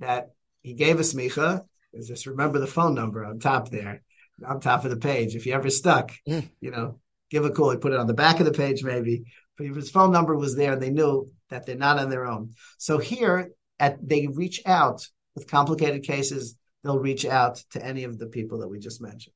[0.00, 0.30] that
[0.62, 1.64] he gave us Micha.
[2.06, 4.02] Just remember the phone number on top there,
[4.46, 5.34] on top of the page.
[5.34, 6.48] If you ever stuck, Mm.
[6.60, 7.00] you know,
[7.30, 7.70] give a call.
[7.70, 9.24] He put it on the back of the page, maybe.
[9.56, 12.26] But if his phone number was there, and they knew that they're not on their
[12.26, 12.54] own.
[12.78, 16.56] So here, at they reach out with complicated cases.
[16.82, 19.34] They'll reach out to any of the people that we just mentioned,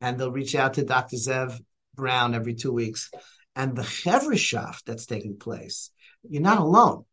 [0.00, 1.16] and they'll reach out to Dr.
[1.16, 1.60] Zev
[1.98, 3.10] Brown every two weeks.
[3.54, 5.90] And the Chevrishaf that's taking place,
[6.22, 7.04] you're not alone.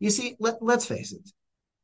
[0.00, 1.30] You see, let, let's face it,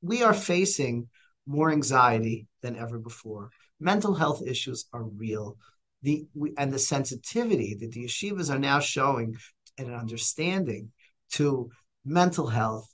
[0.01, 1.09] we are facing
[1.47, 3.51] more anxiety than ever before.
[3.79, 5.57] Mental health issues are real.
[6.03, 9.37] The we, and the sensitivity that the yeshivas are now showing
[9.77, 10.91] and an understanding
[11.33, 11.71] to
[12.05, 12.89] mental health,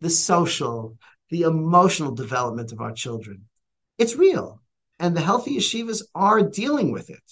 [0.00, 0.96] the social,
[1.30, 3.44] the emotional development of our children.
[3.98, 4.60] It's real.
[4.98, 7.28] And the healthy yeshivas are dealing with it.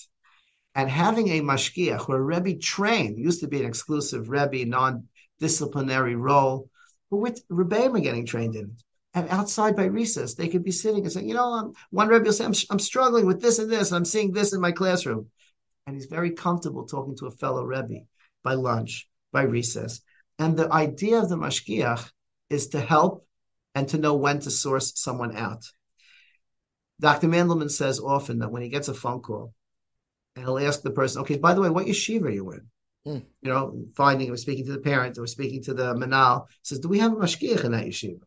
[0.75, 6.17] And having a mashgiach where a Rebbe trained, used to be an exclusive Rebbe, non-disciplinary
[6.17, 6.71] role,
[7.11, 8.83] but with Rebbeim are getting trained in it.
[9.15, 12.25] And outside by recess, they could be sitting and saying, you know, I'm, one Rebbe
[12.25, 14.73] will say, I'm, I'm struggling with this and this, and I'm seeing this in my
[14.73, 15.29] classroom.
[15.87, 18.07] And he's very comfortable talking to a fellow Rebbe
[18.43, 20.01] by lunch, by recess.
[20.39, 22.11] And the idea of the mashgiach
[22.49, 23.27] is to help
[23.75, 25.65] and to know when to source someone out.
[27.01, 27.29] Dr.
[27.29, 29.53] Mandelman says often that when he gets a phone call,
[30.37, 32.67] he'll ask the person, okay, by the way, what yeshiva are you in?
[33.05, 33.25] Hmm.
[33.41, 36.89] You know, finding or speaking to the parent or speaking to the menahel, says, do
[36.89, 38.21] we have a mashgiach in that yeshiva?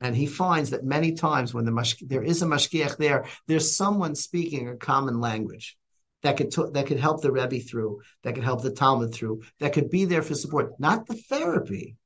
[0.00, 3.74] And he finds that many times when the mash, there is a mashgiach there, there's
[3.76, 5.76] someone speaking a common language
[6.22, 9.42] that could t- that could help the Rebbe through, that could help the Talmud through,
[9.60, 11.96] that could be there for support, not the therapy,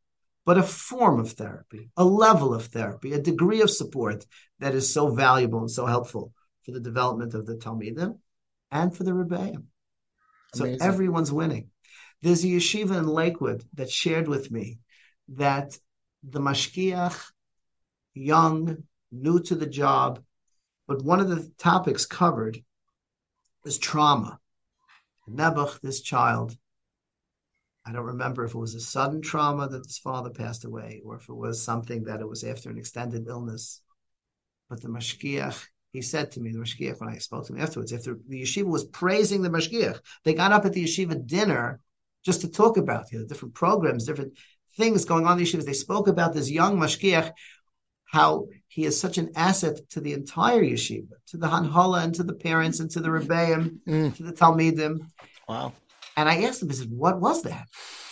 [0.45, 4.25] but a form of therapy, a level of therapy, a degree of support
[4.59, 8.19] that is so valuable and so helpful for the development of the Talmidim
[8.73, 9.67] and for the Rebbeim.
[10.55, 11.71] So everyone's winning.
[12.23, 14.79] There's a yeshiva in Lakewood that shared with me
[15.29, 15.79] that
[16.23, 17.31] the mashgiach,
[18.15, 20.23] young, new to the job,
[20.89, 22.59] but one of the topics covered
[23.65, 24.41] was trauma.
[25.29, 26.57] Nebuch, this child,
[27.85, 31.17] I don't remember if it was a sudden trauma that his father passed away or
[31.17, 33.81] if it was something that it was after an extended illness.
[34.69, 37.93] But the mashgiach, he said to me, the mashgiach, when I spoke to him afterwards,
[37.93, 41.81] after the yeshiva was praising the mashgiach, they got up at the yeshiva dinner
[42.25, 44.33] just to talk about you know, different programs, different
[44.77, 45.67] things going on in the yeshivas.
[45.67, 47.33] They spoke about this young mashgiach,
[48.07, 52.23] how he is such an asset to the entire yeshiva, to the hanhala and to
[52.23, 54.17] the parents and to the rebbeim, mm.
[54.17, 55.07] to the talmidim.
[55.47, 55.75] Wow.
[56.17, 57.69] And I asked him, I said, what was that?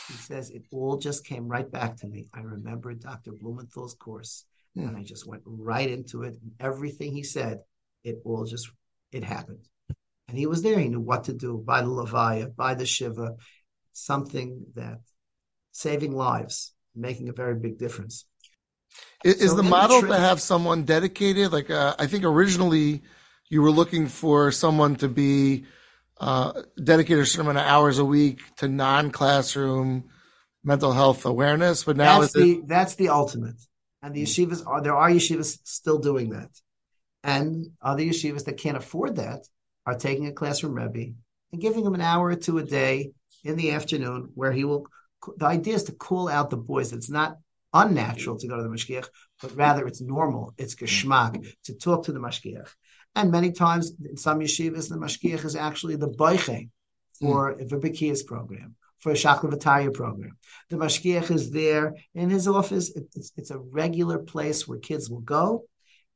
[0.09, 2.27] He says, it all just came right back to me.
[2.35, 3.33] I remembered Dr.
[3.33, 4.45] Blumenthal's course
[4.77, 6.37] and I just went right into it.
[6.43, 7.61] And everything he said,
[8.05, 8.71] it all just,
[9.13, 9.67] it happened.
[10.29, 10.79] And he was there.
[10.79, 13.37] He knew what to do by the Levaya, by the Shiva,
[13.93, 15.01] something that
[15.73, 18.25] saving lives, making a very big difference.
[19.25, 21.53] Is, so the model the tra- to have someone dedicated?
[21.53, 23.03] Like, uh, I think originally
[23.49, 25.65] you were looking for someone to be
[26.19, 30.05] uh, dedicate a certain amount of hours a week to non-classroom
[30.63, 31.85] mental health awareness.
[31.85, 33.57] But now that's the it- that's the ultimate.
[34.03, 36.51] And the yeshivas are there are yeshivas still doing that,
[37.23, 39.47] and other yeshivas that can't afford that
[39.87, 41.13] are taking a classroom rebbe
[41.53, 43.13] and giving him an hour or two a day
[43.45, 44.87] in the afternoon where he will.
[45.37, 46.93] The idea is to call out the boys.
[46.93, 47.37] It's not
[47.73, 49.07] unnatural to go to the mashgiach,
[49.43, 50.55] but rather it's normal.
[50.57, 52.69] It's geschmack to talk to the mashgiach.
[53.15, 56.69] And many times in some yeshivas, the mashgiach is actually the boiche
[57.21, 57.61] for mm.
[57.61, 60.39] a Vibikiyas program, for a Shachlavataya program.
[60.71, 62.93] The mashgiach is there in his office.
[62.97, 65.65] It's, it's a regular place where kids will go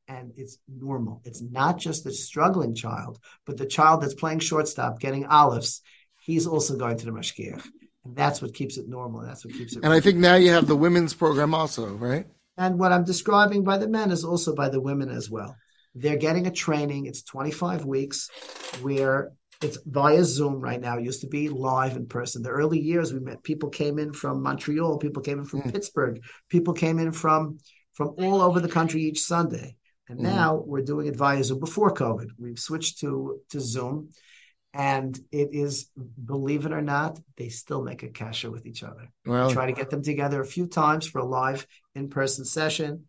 [0.07, 1.21] and it's normal.
[1.25, 5.81] It's not just the struggling child, but the child that's playing shortstop, getting olives.
[6.21, 7.63] He's also going to the mashgiach.
[8.05, 9.21] And that's what keeps it normal.
[9.21, 9.83] That's what keeps it.
[9.83, 12.27] And I think now you have the women's program also, right?
[12.57, 15.55] And what I'm describing by the men is also by the women as well.
[15.95, 17.05] They're getting a training.
[17.05, 18.29] It's 25 weeks
[18.81, 20.97] where it's via Zoom right now.
[20.97, 22.43] It used to be live in person.
[22.43, 25.71] The early years we met people came in from Montreal, people came in from mm.
[25.71, 27.59] Pittsburgh, people came in from
[27.93, 29.77] from all over the country each Sunday.
[30.07, 30.23] And mm.
[30.23, 31.59] now we're doing it via Zoom.
[31.59, 34.09] Before COVID, we've switched to to Zoom,
[34.73, 35.89] and it is,
[36.25, 39.09] believe it or not, they still make a kasha with each other.
[39.25, 41.65] Well, try to get them together a few times for a live
[41.95, 43.05] in person session,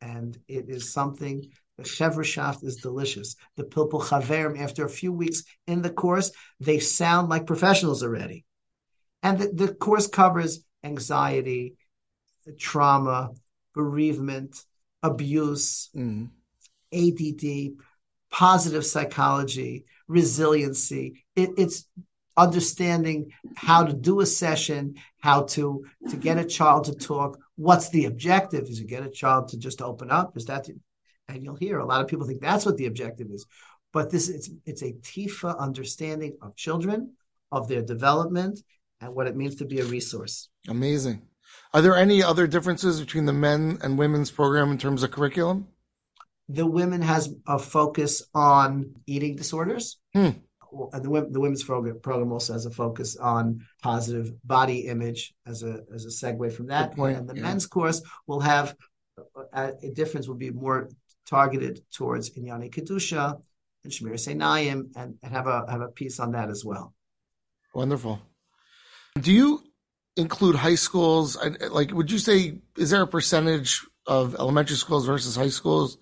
[0.00, 3.36] and it is something the Chevrashaft is delicious.
[3.56, 6.30] The Pilpul Chaverim, after a few weeks in the course,
[6.60, 8.44] they sound like professionals already.
[9.22, 11.76] And the, the course covers anxiety,
[12.58, 13.30] trauma,
[13.74, 14.56] bereavement,
[15.06, 16.28] abuse, mm.
[16.92, 17.76] ADD,
[18.30, 21.24] positive psychology, resiliency.
[21.34, 21.88] It, it's
[22.36, 27.38] understanding how to do a session, how to to get a child to talk.
[27.56, 28.64] What's the objective?
[28.64, 30.36] Is to get a child to just open up?
[30.36, 30.68] Is that
[31.28, 33.46] and you'll hear a lot of people think that's what the objective is.
[33.92, 37.12] But this it's it's a tifa understanding of children,
[37.50, 38.60] of their development,
[39.00, 40.48] and what it means to be a resource.
[40.68, 41.22] Amazing.
[41.74, 45.68] Are there any other differences between the men and women's program in terms of curriculum?
[46.48, 49.98] The women has a focus on eating disorders.
[50.14, 50.30] Hmm.
[50.92, 55.62] And the, the women's program, program also has a focus on positive body image as
[55.62, 56.96] a as a segue from that.
[56.98, 57.42] And the yeah.
[57.42, 58.74] men's course will have
[59.52, 60.90] a, a difference will be more
[61.26, 63.40] targeted towards Inyani Kedusha
[63.84, 66.94] and Shmiras Einayim and, and have a have a piece on that as well.
[67.74, 68.20] Wonderful.
[69.20, 69.62] Do you
[70.16, 71.36] include high schools?
[71.70, 75.98] Like, would you say is there a percentage of elementary schools versus high schools?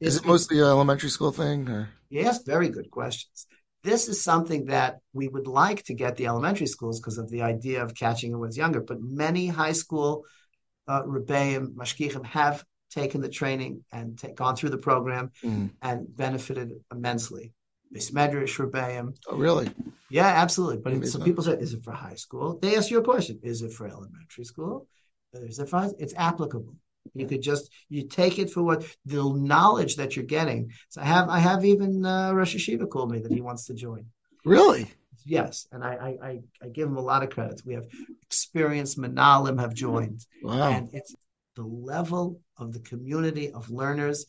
[0.00, 1.68] Is it mostly an elementary school thing?
[1.68, 1.88] Or?
[2.10, 3.46] Yes, very good questions.
[3.82, 7.42] this is something that we would like to get the elementary schools because of the
[7.42, 8.80] idea of catching it when it's younger.
[8.80, 10.24] But many high school
[10.88, 15.70] uh, rebbeim, mashgichim have taken the training and take, gone through the program mm.
[15.82, 17.52] and benefited immensely.
[17.94, 19.16] Medrash rebbeim.
[19.28, 19.70] Oh, really?
[20.10, 20.78] Yeah, absolutely.
[20.78, 22.58] But some people say, is it for high school?
[22.60, 24.86] They ask you a question: Is it for elementary school?
[25.32, 25.92] Is it for?
[25.98, 26.76] It's applicable.
[27.14, 30.72] You could just you take it for what the knowledge that you're getting.
[30.88, 33.74] So I have I have even uh, Rosh Yeshiva called me that he wants to
[33.74, 34.06] join.
[34.44, 34.90] Really?
[35.24, 37.62] Yes, and I I, I give him a lot of credit.
[37.64, 37.86] We have
[38.22, 40.24] experienced Menahalim have joined.
[40.42, 40.70] Wow.
[40.70, 41.14] And it's
[41.54, 44.26] the level of the community of learners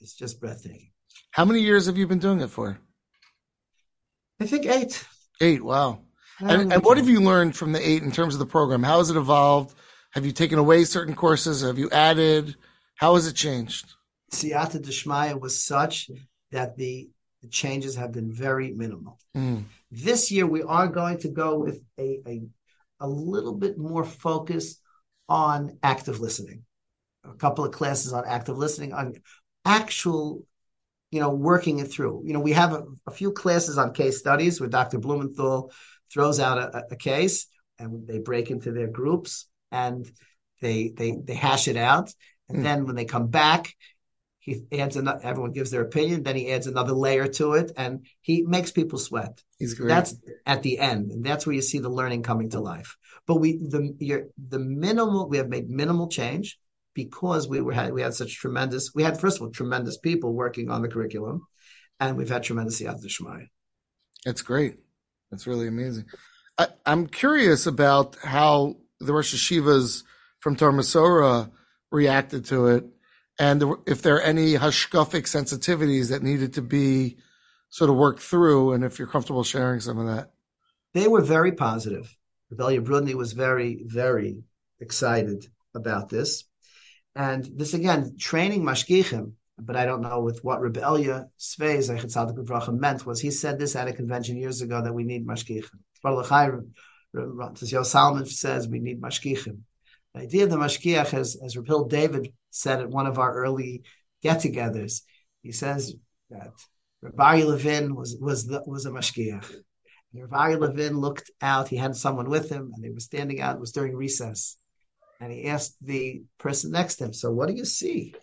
[0.00, 0.90] is just breathtaking.
[1.30, 2.78] How many years have you been doing it for?
[4.42, 5.04] I think eight.
[5.40, 5.62] Eight.
[5.62, 6.00] Wow.
[6.40, 8.82] And, and what have you learned from the eight in terms of the program?
[8.82, 9.76] How has it evolved?
[10.10, 11.62] Have you taken away certain courses?
[11.62, 12.56] Have you added?
[12.96, 13.86] How has it changed?
[14.32, 16.10] Siyata Deshmaya was such
[16.50, 17.08] that the,
[17.42, 19.18] the changes have been very minimal.
[19.36, 19.64] Mm.
[19.92, 22.42] This year, we are going to go with a, a,
[22.98, 24.80] a little bit more focus
[25.28, 26.64] on active listening.
[27.24, 29.14] A couple of classes on active listening, on
[29.64, 30.44] actual,
[31.12, 32.22] you know, working it through.
[32.24, 34.98] You know, we have a, a few classes on case studies where Dr.
[34.98, 35.70] Blumenthal
[36.12, 37.46] throws out a, a case
[37.78, 40.10] and they break into their groups and
[40.62, 42.10] they they they hash it out.
[42.48, 42.62] And mm.
[42.62, 43.74] then when they come back,
[44.38, 45.20] he adds another.
[45.22, 46.22] Everyone gives their opinion.
[46.22, 49.40] Then he adds another layer to it, and he makes people sweat.
[49.58, 49.88] He's great.
[49.88, 52.96] That's at the end, and that's where you see the learning coming to life.
[53.26, 56.58] But we the the minimal we have made minimal change
[56.94, 60.34] because we were had we had such tremendous we had first of all tremendous people
[60.34, 61.46] working on the curriculum,
[62.00, 63.48] and we've had tremendous yad shmai.
[64.24, 64.78] That's great.
[65.30, 66.06] That's really amazing.
[66.58, 70.04] I, I'm curious about how the Roshei Yeshivas
[70.40, 71.50] from Torah Umesorah
[71.90, 72.84] reacted to it,
[73.38, 77.16] and if there are any hashkafic sensitivities that needed to be
[77.72, 80.30] sort of worked through, and if you're comfortable sharing some of that.
[80.92, 82.14] They were very positive.
[82.50, 84.44] Reb Elya Brudny was very, very
[84.78, 86.44] excited about this.
[87.14, 92.78] And this again, training mashgichim, but I don't know with what Reb Elya Svei Zeichet
[92.78, 95.78] meant was he said this at a convention years ago that we need mashgichim.
[97.14, 99.58] Yosef Salman says we need mashgichim.
[100.14, 103.82] The idea of the mashgiach, as, as Rapil David said at one of our early
[104.22, 105.02] get-togethers,
[105.42, 105.94] he says
[106.30, 106.52] that
[107.02, 109.50] Rabbi Levin was was the, was a mashgiach.
[110.14, 111.68] And Rabbi Levin looked out.
[111.68, 113.56] He had someone with him, and they were standing out.
[113.56, 114.56] It was during recess,
[115.22, 118.14] and he asked the person next to him, "So what do you see?" He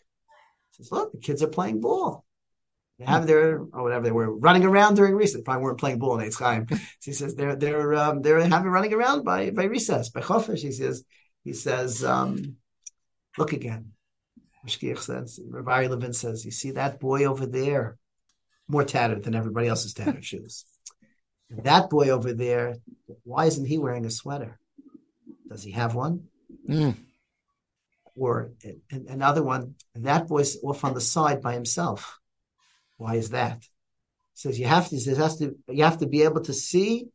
[0.71, 2.25] says, "Look, the kids are playing ball."
[2.97, 5.37] They have their or whatever they were running around during recess.
[5.37, 6.67] They probably weren't playing ball in Chaim.
[6.69, 10.59] So he says they're they're um, they're having running around by by recess by chofesh.
[10.59, 11.05] He says
[11.45, 12.57] he says um,
[13.37, 13.93] look again.
[14.67, 17.97] Mashgiach says Rabbi Levin says you see that boy over there
[18.67, 20.65] more tattered than everybody else's tattered shoes.
[21.49, 22.75] That boy over there,
[23.23, 24.59] why isn't he wearing a sweater?
[25.47, 26.27] Does he have one?
[26.69, 26.95] Mm.
[28.15, 28.51] Or
[28.91, 32.19] another one, that boy's off on the side by himself
[32.99, 33.61] why is that?
[33.61, 34.99] He says you have to.
[34.99, 35.55] Says has to.
[35.69, 37.07] You have to be able to see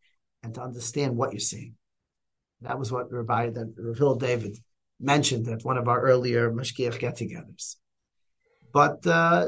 [0.43, 1.75] and to understand what you're seeing.
[2.63, 4.57] That was what Rabbi that David
[4.99, 7.77] mentioned at one of our earlier mashgiach get-togethers.
[8.73, 9.47] But uh,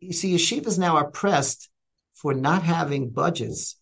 [0.00, 1.70] you see, yeshivas now are pressed
[2.14, 3.76] for not having budgets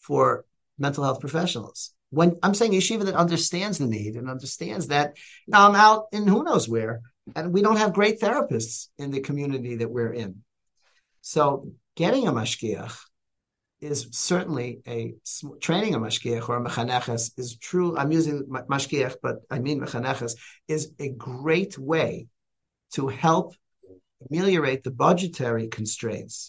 [0.00, 0.46] for
[0.78, 1.92] mental health professionals.
[2.10, 6.26] When I'm saying yeshiva that understands the need and understands that now I'm out in
[6.26, 7.02] who knows where,
[7.34, 10.42] and we don't have great therapists in the community that we're in.
[11.20, 12.96] So getting a mashgiach
[13.80, 15.14] is certainly a
[15.60, 17.96] training a mashgiach or a mechaneches is true.
[17.96, 20.36] I'm using mashgiach, but I mean mechaneches
[20.68, 22.28] is a great way
[22.92, 23.54] to help
[24.30, 26.48] ameliorate the budgetary constraints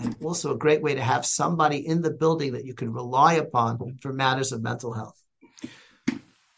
[0.00, 3.34] and also a great way to have somebody in the building that you can rely
[3.34, 5.22] upon for matters of mental health.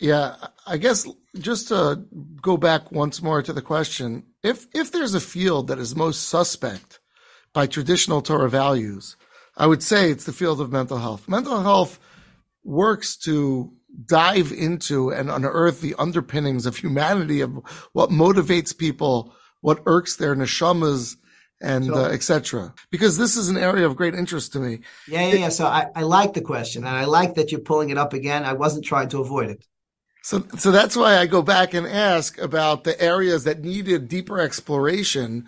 [0.01, 1.07] Yeah, I guess
[1.39, 2.05] just to
[2.43, 6.29] go back once more to the question, if if there's a field that is most
[6.29, 7.01] suspect
[7.53, 9.17] by traditional Torah values,
[9.57, 11.29] I would say it's the field of mental health.
[11.29, 11.99] Mental health
[12.65, 13.73] works to
[14.07, 17.53] dive into and unearth the underpinnings of humanity of
[17.93, 21.17] what motivates people, what irks their neshamas,
[21.65, 21.97] and sure.
[21.97, 22.73] uh, etc.
[22.91, 24.81] Because this is an area of great interest to me.
[25.09, 25.49] Yeah, yeah, yeah.
[25.49, 28.45] So I, I like the question, and I like that you're pulling it up again.
[28.45, 29.65] I wasn't trying to avoid it.
[30.23, 34.41] So, so that's why I go back and ask about the areas that needed deeper
[34.41, 35.47] exploration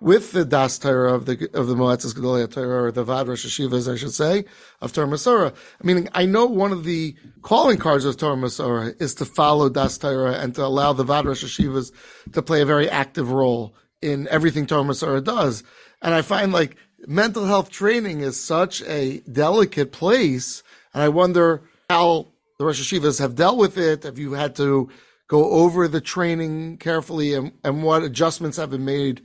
[0.00, 3.46] with the Das Torah of the of the Moetzes Gedolei Torah or the Vaad Roshei
[3.46, 4.44] Yeshivas, I should say,
[4.80, 5.54] of Torah Umesorah.
[5.54, 9.68] I mean, I know one of the calling cards of Torah Umesorah is to follow
[9.68, 11.92] Das Torah and to allow the Vaad Roshei Yeshivas
[12.32, 15.62] to play a very active role in everything Torah Umesorah does.
[16.02, 16.76] And I find like
[17.06, 20.62] mental health training is such a delicate place,
[20.94, 22.28] and I wonder how
[22.58, 24.02] the Roshei Yeshivas have dealt with it.
[24.02, 24.90] Have you had to
[25.28, 29.22] go over the training carefully, and, and what adjustments have been made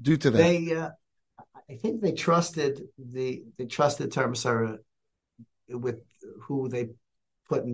[0.00, 0.38] due to that?
[0.38, 0.90] They, uh,
[1.70, 4.78] I think they trusted the they trusted Torah Umesorah
[5.68, 6.00] with
[6.42, 6.90] who they
[7.48, 7.64] put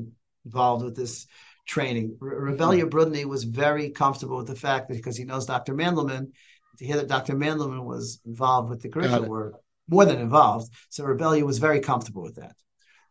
[0.45, 1.27] involved with this
[1.67, 2.17] training.
[2.21, 2.89] Reb Elya mm-hmm.
[2.89, 5.75] Brudny was very comfortable with the fact that because he knows Dr.
[5.75, 6.33] Mandelman,
[6.79, 7.35] to hear that Dr.
[7.35, 9.55] Mandelman was involved with the curriculum work,
[9.89, 10.73] more than involved.
[10.91, 12.55] So Reb Elya was very comfortable with that.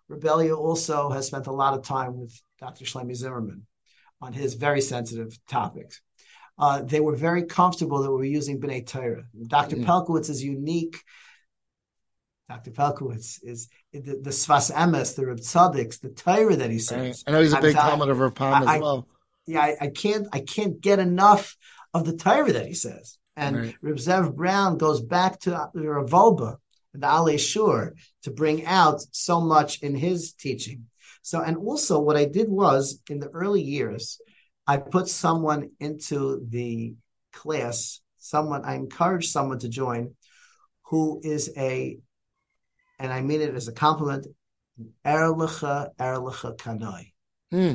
[0.08, 2.86] Reb Elya also has spent a lot of time with Dr.
[2.86, 3.66] Shlomi Zimmerman
[4.22, 6.01] on his very sensitive topics.
[6.58, 9.24] Uh, they were very comfortable that we were using B'nai Torah.
[9.47, 9.78] Dr.
[9.78, 9.86] Mm.
[9.86, 11.01] Pelcovitz is unique.
[12.49, 12.71] Dr.
[12.71, 17.23] Pelcovitz is the, the Sfas Emes, the Reb Tzaddiks, the Torah that he says.
[17.25, 19.07] I know he's a big comment of Rav Pam as well.
[19.47, 21.57] Yeah, I, I, can't I can't get enough
[21.93, 23.17] of the Torah that he says.
[23.35, 23.75] And right.
[23.81, 26.57] Reb Zev Brown goes back to Rav Wolbe,
[26.93, 30.85] the Alei Shur, to bring out so much in his teaching.
[31.21, 34.21] So, and also what I did was in the early years,
[34.67, 36.95] I put someone into the
[37.33, 40.15] class, someone, I encouraged someone to join
[40.83, 41.97] who is a,
[42.99, 44.27] and I mean it as a compliment,
[45.05, 47.11] Erlicha Erlicha Kanoi.
[47.51, 47.73] Hmm.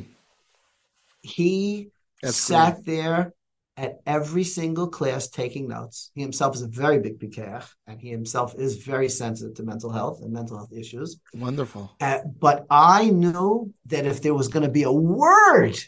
[1.22, 1.90] He
[2.22, 2.82] That's sat cool.
[2.86, 3.32] there
[3.76, 6.10] at every single class taking notes.
[6.14, 9.90] He himself is a very big pikach, and he himself is very sensitive to mental
[9.90, 11.20] health and mental health issues.
[11.34, 11.90] Wonderful.
[12.00, 15.78] Uh, but I knew that if there was going to be a word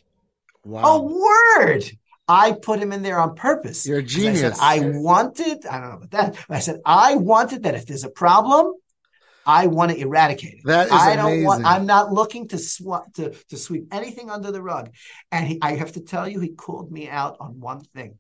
[0.65, 0.83] Wow.
[0.85, 1.85] A word.
[2.29, 3.85] I put him in there on purpose.
[3.87, 4.59] You're a genius.
[4.61, 6.47] I, said, I wanted, I don't know about that.
[6.49, 8.75] I said, I wanted that if there's a problem,
[9.47, 10.61] I want to eradicate it.
[10.65, 11.47] That is I don't amazing.
[11.47, 11.67] want.
[11.67, 14.91] I'm not looking to sw- to to sweep anything under the rug.
[15.31, 18.19] And he, I have to tell you, he called me out on one thing.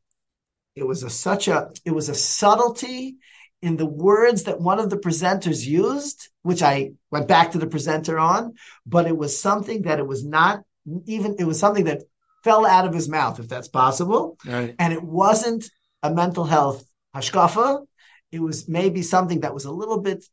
[0.74, 3.16] It was a such a it was a subtlety
[3.60, 7.68] in the words that one of the presenters used, which I went back to the
[7.68, 8.54] presenter on,
[8.84, 10.62] but it was something that it was not
[11.06, 11.36] even.
[11.38, 12.02] It was something that
[12.42, 14.36] fell out of his mouth, if that's possible.
[14.44, 14.74] Right.
[14.78, 15.70] And it wasn't
[16.02, 17.86] a mental health hashkafa.
[18.32, 20.24] It was maybe something that was a little bit,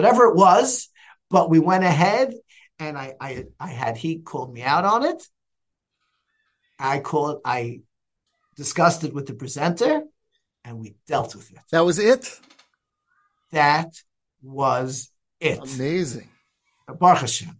[0.00, 0.88] whatever it was,
[1.28, 2.32] but we went ahead
[2.78, 5.22] and I, I, I had, he called me out on it.
[6.78, 7.82] I called, I
[8.56, 10.02] discussed it with the presenter
[10.64, 11.58] and we dealt with it.
[11.70, 12.40] That was it?
[13.52, 13.92] That
[14.42, 15.58] was it.
[15.74, 16.28] Amazing.
[16.98, 17.56] Baruch Hashem.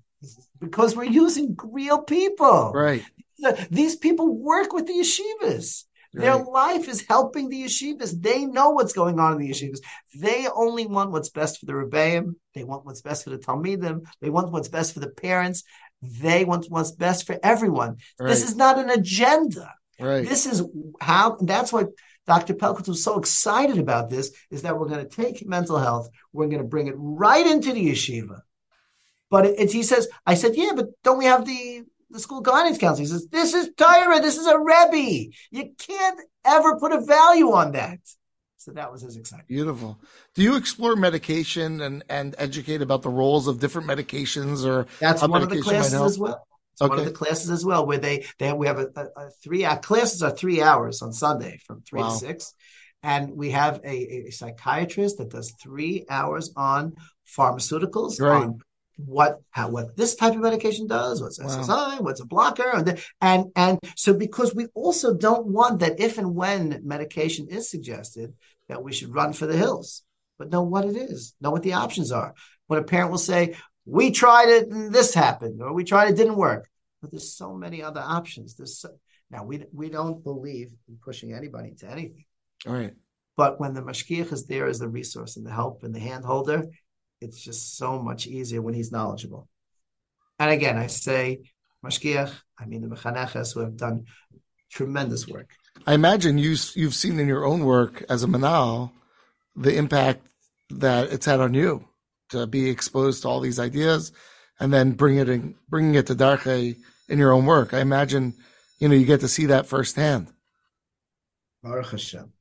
[0.58, 2.72] Because we're using real people.
[2.72, 3.04] Right.
[3.70, 5.84] These people work with the yeshivas.
[6.12, 6.22] Right.
[6.22, 8.20] Their life is helping the yeshivas.
[8.20, 9.78] They know what's going on in the yeshivas.
[10.14, 12.34] They only want what's best for the rebbeim.
[12.54, 14.04] They want what's best for the talmidim.
[14.20, 15.62] They want what's best for the parents.
[16.02, 17.98] They want what's best for everyone.
[18.18, 18.28] Right.
[18.28, 19.72] This is not an agenda.
[20.00, 20.28] Right.
[20.28, 20.64] This is
[21.00, 21.36] how.
[21.40, 21.84] That's why
[22.26, 22.54] Dr.
[22.54, 24.32] Pelcovitz was so excited about this.
[24.50, 27.72] Is that we're going to take mental health, we're going to bring it right into
[27.72, 28.40] the yeshiva.
[29.30, 31.69] But it, he says, I said, yeah, but don't we have the
[32.10, 33.04] the school guidance counselor.
[33.04, 35.30] He says, This is Tyra, this is a Rebbe.
[35.50, 37.98] You can't ever put a value on that.
[38.56, 39.48] So that was his excitement.
[39.48, 39.98] Beautiful.
[40.34, 45.26] Do you explore medication and, and educate about the roles of different medications or that's
[45.26, 46.46] one of the classes as well.
[46.72, 46.90] It's okay.
[46.90, 49.30] one of the classes as well, where they, they have, we have a, a, a
[49.42, 52.10] three hour classes are three hours on Sunday from three wow.
[52.10, 52.54] to six.
[53.02, 56.96] And we have a, a, psychiatrist that does three hours on
[57.26, 58.42] pharmaceuticals, right.
[58.42, 58.60] on
[59.06, 61.46] what how what this type of medication does, what's wow.
[61.46, 66.18] SSI, what's a blocker, and, and and so because we also don't want that if
[66.18, 68.34] and when medication is suggested
[68.68, 70.02] that we should run for the hills,
[70.38, 72.34] but know what it is, know what the options are.
[72.66, 76.16] When a parent will say, "We tried it and this happened," or "We tried it,
[76.16, 76.68] didn't work,"
[77.00, 78.54] but there's so many other options.
[78.54, 78.90] There's so,
[79.30, 82.24] now we we don't believe in pushing anybody to anything.
[82.66, 82.94] All right.
[83.36, 86.24] But when the mashkiach is there as the resource and the help and the hand
[86.24, 86.64] holder,
[87.20, 89.48] it's just so much easier when he's knowledgeable.
[90.38, 91.42] And again, I say
[91.84, 94.06] mashkiach, I mean the mechaneches who have done
[94.70, 95.50] tremendous work.
[95.86, 98.92] I imagine you you've seen in your own work as a menahel
[99.54, 100.26] the impact
[100.70, 101.84] that it's had on you
[102.30, 104.12] to be exposed to all these ideas
[104.58, 106.76] and then bring it in, bringing it to Darche
[107.08, 107.74] in your own work.
[107.74, 108.34] I imagine,
[108.78, 110.32] you know, you get to see that firsthand.
[111.62, 112.32] Baruch Hashem.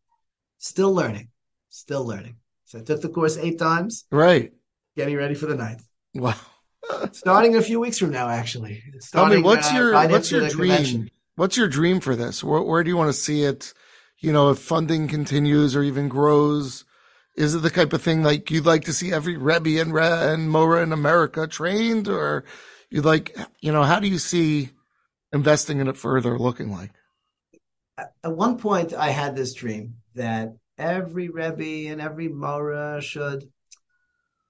[0.60, 1.30] Still learning.
[1.70, 2.36] Still learning.
[2.66, 4.06] So I took the course eight times.
[4.12, 4.54] Right
[5.00, 5.88] getting ready for the ninth.
[6.14, 6.36] Wow.
[7.14, 8.84] Starting a few weeks from now, actually.
[9.00, 10.72] Starting, Tell me, what's uh, your what's your dream?
[10.72, 11.12] Convention.
[11.38, 12.44] What's your dream for this?
[12.44, 13.74] Where, where do you want to see it?
[14.18, 16.84] You know, if funding continues or even grows,
[17.38, 20.04] is it the type of thing like you'd like to see every Rebbe and Re
[20.04, 22.44] and Mora in America trained, or
[22.90, 24.72] you'd like, you know, how do you see
[25.32, 26.92] investing in it further looking like?
[27.98, 33.50] At one point, I had this dream that every Rebbe and every Mora should.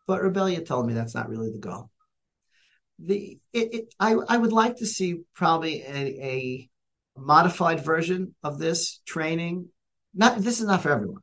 [0.09, 1.91] But Reb Elya told me that's not really the goal.
[2.97, 5.99] The it, it, I I would like to see probably a,
[6.35, 6.69] a
[7.15, 9.67] modified version of this training.
[10.15, 11.21] Not this is not for everyone.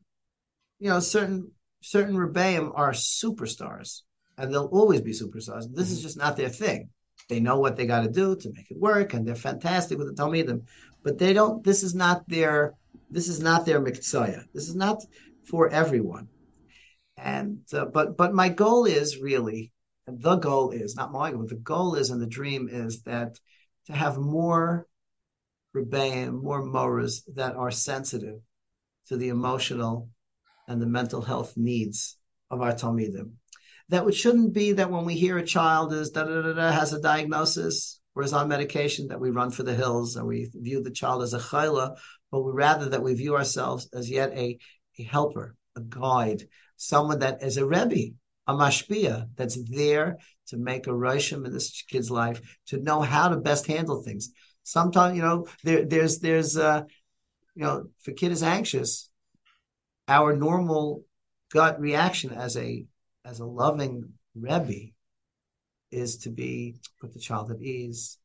[0.79, 1.51] You know, certain
[1.83, 4.03] certain rebbeim are superstars,
[4.39, 5.65] and they'll always be superstars.
[5.75, 6.07] This is mm-hmm.
[6.07, 6.91] just not their thing.
[7.29, 10.07] They know what they got to do to make it work, and they're fantastic with
[10.07, 10.63] the Talmidim.
[11.03, 11.65] But they don't.
[11.65, 12.75] This is not their.
[13.11, 14.45] This is not their mitzvah.
[14.55, 15.03] This is not
[15.43, 16.29] for everyone.
[17.17, 19.73] And uh, but but my goal is really,
[20.07, 21.47] the goal is not my goal.
[21.47, 23.39] The goal is, and the dream is that
[23.87, 24.87] to have more
[25.75, 28.41] rebbeim, more moras that are sensitive
[29.09, 30.11] to the emotional
[30.69, 32.19] and the mental health needs
[32.51, 33.33] of our talmidim
[33.89, 36.71] that it shouldn't be that when we hear a child is da da da da
[36.73, 40.51] has a diagnosis or is on medication that we run for the hills and we
[40.55, 41.97] view the child as a chayla,
[42.31, 44.59] but we rather that we view ourselves as yet a,
[44.99, 48.15] a helper, a guide, someone that is a rebbe,
[48.47, 50.19] a mashpia that's there
[50.49, 54.31] to make a roshim in this kid's life, to know how to best handle things.
[54.63, 56.83] Sometimes, you know, there, there's there's uh,
[57.55, 59.11] you know, if a kid is anxious,
[60.09, 61.05] our normal
[61.53, 62.85] gut reaction as a
[63.25, 64.93] as a loving Rebbe
[65.91, 68.19] is to be put the child at ease,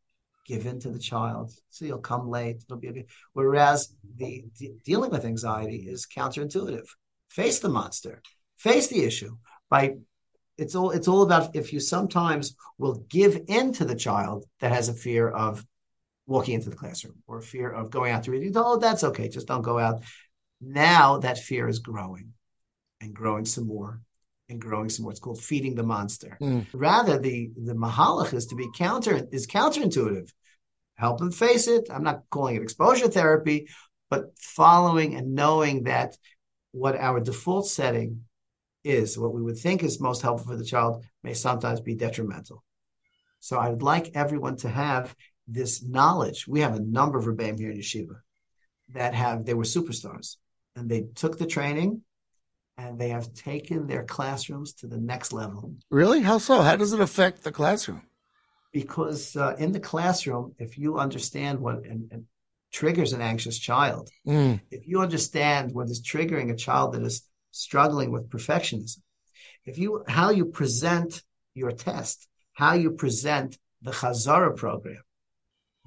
[0.46, 1.52] give in to the child.
[1.70, 2.64] So you'll come late.
[2.64, 3.06] It'll be okay.
[3.34, 6.88] Whereas the, the, dealing with anxiety is counterintuitive.
[7.30, 8.22] Face the monster.
[8.62, 9.38] Face the issue.
[9.72, 9.96] By
[10.58, 14.72] it's all it's all about if you sometimes will give in to the child that
[14.72, 15.66] has a fear of
[16.28, 18.54] walking into the classroom or fear of going out to read.
[18.56, 19.30] Oh, that's okay.
[19.30, 20.04] Just don't go out.
[20.62, 22.34] Now that fear is growing
[23.02, 24.00] and growing some more
[24.48, 25.12] and growing some more.
[25.12, 26.38] It's called feeding the monster.
[26.40, 26.68] Mm.
[26.72, 30.30] Rather, the the mahalach is to be counter is counterintuitive.
[30.96, 31.88] Help them face it.
[31.92, 33.70] I'm not calling it exposure therapy,
[34.12, 36.16] but following and knowing that
[36.74, 38.26] what our default setting
[38.84, 42.64] is, what we would think is most helpful for the child, may sometimes be detrimental.
[43.40, 45.16] So I would like everyone to have
[45.48, 46.48] this knowledge.
[46.48, 48.16] We have a number of rebbeim here in yeshiva
[48.94, 50.38] that have they were superstars,
[50.76, 52.02] and they took the training
[52.78, 55.76] and they have taken their classrooms to the next level.
[55.90, 56.22] Really?
[56.22, 56.62] How so?
[56.62, 58.02] How does it affect the classroom?
[58.72, 62.26] Because uh, in the classroom, if you understand what and, and
[62.72, 64.60] triggers an anxious child, mm.
[64.72, 69.00] if you understand what is triggering a child that is struggling with perfectionism,
[69.66, 71.22] if you how you present
[71.54, 75.04] your test, how you present the Chazara program,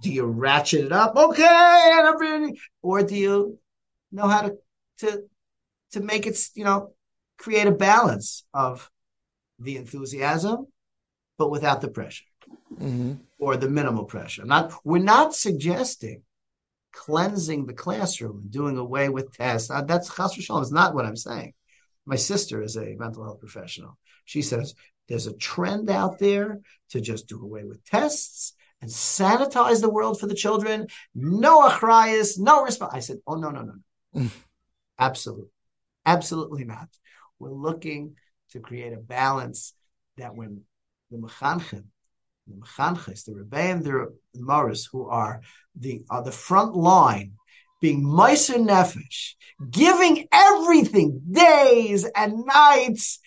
[0.03, 1.17] do you ratchet it up?
[1.17, 2.53] Okay,
[2.83, 3.59] or do you
[4.13, 4.57] know how to
[4.99, 5.25] to
[5.93, 6.93] to make it, you know,
[7.39, 8.91] create a balance of
[9.59, 10.67] the enthusiasm,
[11.39, 12.25] but without the pressure
[12.81, 13.15] mm-hmm.
[13.39, 14.45] or the minimal pressure.
[14.45, 16.23] Not we're not suggesting
[16.95, 19.71] cleansing the classroom and doing away with tests.
[19.71, 21.53] Uh, that's chas v'shalom is not what I'm saying.
[22.07, 23.99] My sister is a mental health professional.
[24.25, 24.75] She says
[25.09, 30.21] there's a trend out there to just do away with tests and sanitize the world
[30.21, 30.87] for the children.
[31.15, 32.93] No achrayas, no response.
[32.95, 33.75] I said, oh no, no, no,
[34.15, 34.29] no.
[34.99, 35.49] Absolutely.
[36.07, 36.89] Absolutely not.
[37.39, 38.17] We're looking
[38.51, 39.75] to create a balance
[40.17, 40.63] that when
[41.11, 41.85] the mechanchim,
[42.47, 45.41] the mechanches, the rebbeim, the moras, who are
[45.75, 47.33] the are the front line,
[47.81, 49.35] being meiser nefesh,
[49.71, 53.21] giving everything, days and nights.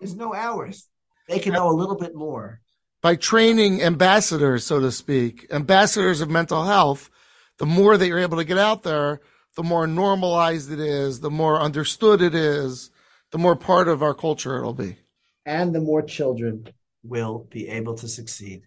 [0.00, 0.88] There's no hours.
[1.28, 2.60] They can know a little bit more
[3.02, 7.10] by training ambassadors, so to speak, ambassadors of mental health.
[7.58, 9.20] The more that you're able to get out there,
[9.56, 12.90] the more normalized it is, the more understood it is,
[13.32, 14.96] the more part of our culture it'll be.
[15.44, 16.68] And the more children
[17.02, 18.62] will be able to succeed.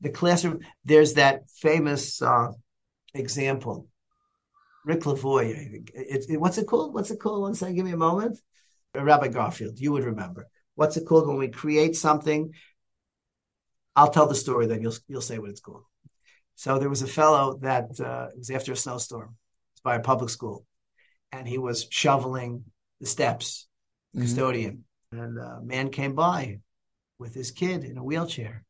[0.00, 2.52] The classroom, there's that famous uh,
[3.14, 3.86] example.
[4.84, 5.92] Rick Lavoie, I think.
[5.94, 6.94] It, it, what's it called?
[6.94, 7.42] What's it called?
[7.42, 8.38] One second, give me a moment.
[8.94, 10.48] Rabbi Garfield, you would remember.
[10.74, 12.52] What's it called when we create something?
[13.94, 15.84] I'll tell the story, then you'll you'll say what it's called.
[16.54, 19.36] So there was a fellow that uh, was after a snowstorm,
[19.82, 20.64] by a public school,
[21.32, 22.64] and he was shoveling
[23.00, 23.66] the steps,
[24.14, 24.22] mm-hmm.
[24.22, 24.84] custodian.
[25.12, 26.60] And a man came by
[27.20, 28.64] with his kid in a wheelchair.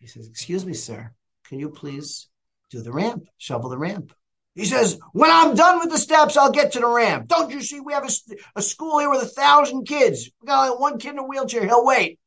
[0.00, 1.12] He says, "Excuse me, sir,
[1.48, 2.28] can you please
[2.70, 4.14] do the ramp, shovel the ramp?"
[4.54, 7.28] He says, "When I'm done with the steps, I'll get to the ramp.
[7.28, 7.80] Don't you see?
[7.80, 10.30] We have a, a school here with a thousand kids.
[10.40, 11.66] We got only one kid in a wheelchair.
[11.66, 12.18] He'll wait."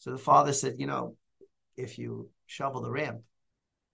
[0.00, 1.16] So the father said, "You know,
[1.76, 3.22] if you shovel the ramp,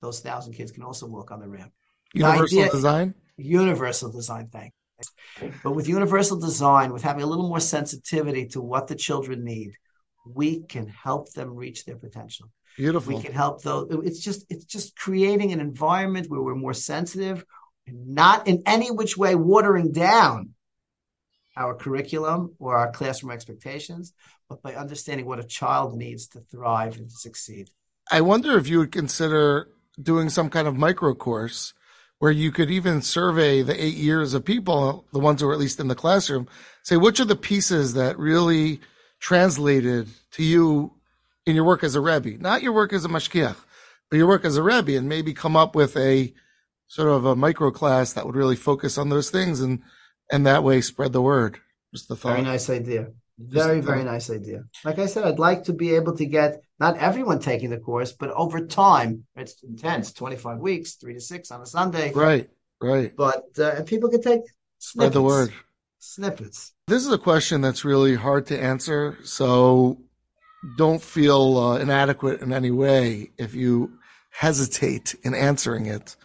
[0.00, 1.72] those thousand kids can also walk on the ramp."
[2.14, 4.72] Universal idea, design universal design thing.
[5.62, 9.74] But with universal design, with having a little more sensitivity to what the children need,
[10.34, 12.50] we can help them reach their potential.
[12.76, 13.16] Beautiful.
[13.16, 13.88] We can help those.
[14.04, 17.44] It's just it's just creating an environment where we're more sensitive
[17.86, 20.50] and not in any which way watering down
[21.56, 24.12] our curriculum or our classroom expectations,
[24.48, 27.70] but by understanding what a child needs to thrive and to succeed.
[28.10, 29.68] I wonder if you would consider
[30.00, 31.72] doing some kind of micro course
[32.18, 35.58] where you could even survey the eight years of people, the ones who are at
[35.58, 36.48] least in the classroom,
[36.82, 38.80] say which are the pieces that really
[39.20, 40.92] translated to you
[41.46, 43.56] in your work as a Rebbe, not your work as a mashkiach,
[44.10, 46.32] but your work as a Rebbe, and maybe come up with a
[46.88, 49.82] sort of a micro class that would really focus on those things and
[50.30, 51.58] and that way spread the word.
[51.94, 52.32] Just the thought.
[52.32, 53.08] Very nice idea.
[53.38, 54.64] Very, very nice idea.
[54.82, 58.12] Like I said, I'd like to be able to get not everyone taking the course,
[58.12, 62.12] but over time, it's intense 25 weeks, three to six on a Sunday.
[62.12, 62.48] Right,
[62.80, 63.14] right.
[63.14, 64.40] But uh, people can take
[64.78, 65.52] spread the word.
[66.14, 66.72] Snippets.
[66.86, 69.18] This is a question that's really hard to answer.
[69.24, 69.98] So
[70.76, 73.98] don't feel uh, inadequate in any way if you
[74.30, 76.16] hesitate in answering it.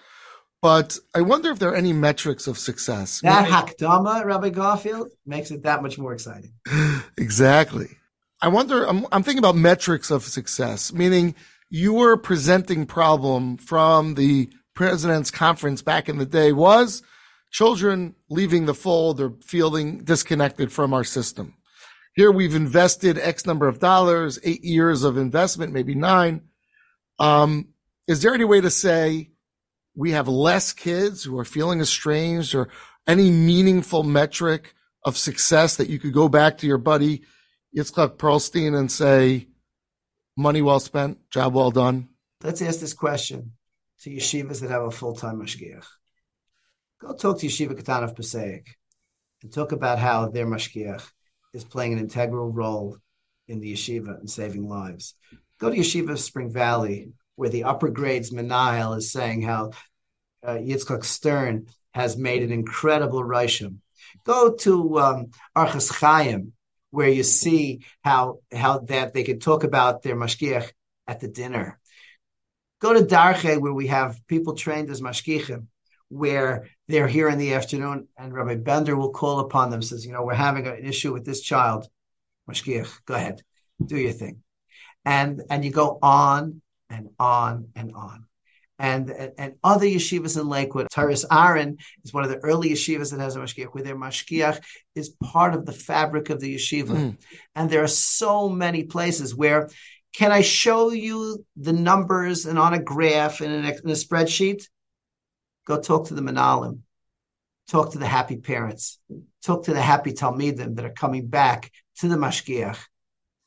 [0.61, 3.21] But I wonder if there are any metrics of success.
[3.21, 6.53] That hakdama, Rabbi Garfield, makes it that much more exciting.
[7.17, 7.97] exactly.
[8.41, 11.33] I wonder, I'm, I'm thinking about metrics of success, meaning
[11.69, 17.01] your presenting problem from the president's conference back in the day was
[17.51, 21.55] children leaving the fold or feeling disconnected from our system.
[22.15, 26.41] Here we've invested X number of dollars, eight years of investment, maybe nine.
[27.19, 27.69] Um,
[28.07, 29.31] is there any way to say
[29.95, 32.69] we have less kids who are feeling estranged or
[33.07, 34.73] any meaningful metric
[35.03, 37.23] of success that you could go back to your buddy
[37.75, 39.47] Yitzchak Perlstein and say,
[40.37, 42.09] money well spent, job well done?
[42.43, 43.53] Let's ask this question
[44.01, 45.85] to yeshivas that have a full-time mashgiach.
[47.01, 48.77] Go talk to Yeshiva Katan of Passaic
[49.41, 51.03] and talk about how their mashgiach
[51.51, 52.97] is playing an integral role
[53.47, 55.15] in the yeshiva and saving lives.
[55.59, 59.71] Go to Yeshiva Spring Valley where the upper grades Menahel is saying how
[60.45, 63.77] uh, Yitzchak Stern has made an incredible Rishim.
[64.23, 66.53] Go to um, Orchos Chaim,
[66.91, 70.71] where you see how how that they can talk about their mashgiach
[71.07, 71.79] at the dinner.
[72.79, 75.65] Go to Darche, where we have people trained as mashgichim,
[76.09, 80.13] where they're here in the afternoon, and Rabbi Bender will call upon them, says, you
[80.13, 81.87] know, we're having an issue with this child,
[82.49, 83.41] mashgiach, go ahead,
[83.83, 84.43] do your thing,
[85.05, 88.25] and and you go on and on and on.
[88.77, 93.11] And, and, and other yeshivas in Lakewood, Toras Aharon is one of the early yeshivas
[93.11, 94.59] that has a mashgiach, where their mashgiach
[94.95, 96.87] is part of the fabric of the yeshiva.
[96.87, 97.17] Mm.
[97.55, 99.69] And there are so many places where,
[100.15, 103.93] can I show you the numbers and on a graph and in a, in a
[103.93, 104.63] spreadsheet?
[105.65, 106.79] Go talk to the Menahalim.
[107.67, 108.99] Talk to the happy parents.
[109.43, 112.79] Talk to the happy Talmidim that are coming back to the mashgiach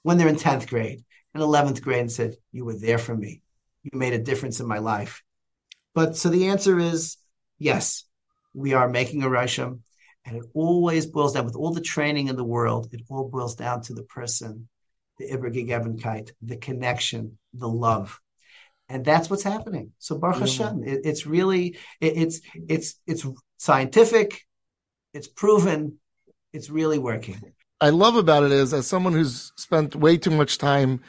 [0.02, 1.04] when they're in 10th grade
[1.34, 3.42] and 11th grade and said, You were there for me.
[3.82, 5.22] You made a difference in my life.
[5.94, 7.16] But so the answer is
[7.58, 8.04] yes,
[8.54, 9.80] we are making a Rishim.
[10.24, 13.56] And it always boils down, with all the training in the world, it all boils
[13.56, 14.68] down to the person,
[15.18, 18.18] the Ibergegebenkeit, the connection, the love.
[18.94, 19.90] And that's what's happening.
[19.98, 20.44] So Baruch mm-hmm.
[20.44, 23.26] Hashem, it, it's really, it, it's, it's, it's
[23.56, 24.46] scientific,
[25.12, 25.98] it's proven,
[26.52, 27.40] it's really working.
[27.80, 31.00] I love about it is as someone who's spent way too much time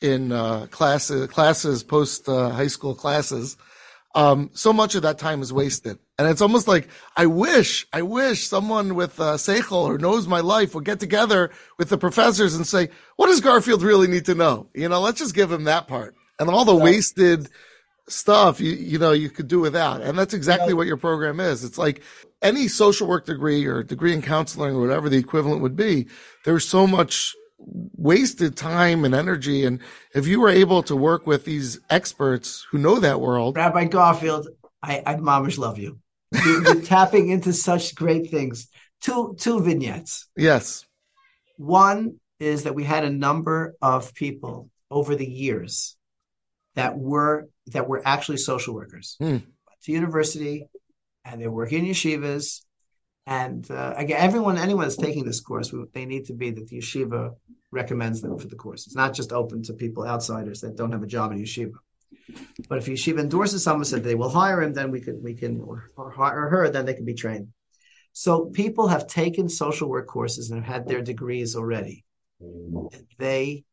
[0.00, 3.58] in uh, classes, classes post uh, high school classes.
[4.14, 5.98] Um, so much of that time is wasted.
[6.18, 10.40] And it's almost like, I wish, I wish someone with uh, Seichel or knows my
[10.40, 14.34] life would get together with the professors and say, what does Garfield really need to
[14.34, 14.70] know?
[14.72, 16.14] You know, let's just give him that part.
[16.38, 17.48] And all the wasted
[18.08, 20.02] stuff, you, you know, you could do without.
[20.02, 21.64] And that's exactly what your program is.
[21.64, 22.02] It's like
[22.42, 26.06] any social work degree or degree in counseling or whatever the equivalent would be.
[26.44, 29.64] There's so much wasted time and energy.
[29.64, 29.80] And
[30.14, 34.48] if you were able to work with these experts who know that world, Rabbi Garfield,
[34.82, 35.98] I, I love you.
[36.32, 38.68] You're, you're tapping into such great things.
[39.00, 40.26] Two two vignettes.
[40.36, 40.84] Yes.
[41.56, 45.96] One is that we had a number of people over the years
[46.78, 49.42] that were that were actually social workers mm.
[49.82, 50.66] to university
[51.24, 52.62] and they're working in yeshivas
[53.28, 56.78] and uh, again, everyone, anyone that's taking this course, they need to be that the
[56.78, 57.34] yeshiva
[57.70, 58.86] recommends them for the course.
[58.86, 61.74] It's not just open to people outsiders that don't have a job in yeshiva.
[62.70, 65.60] But if yeshiva endorses someone, said they will hire him, then we can we can
[65.60, 67.48] or, or, or her, then they can be trained.
[68.14, 72.06] So people have taken social work courses and have had their degrees already.
[72.40, 73.64] And they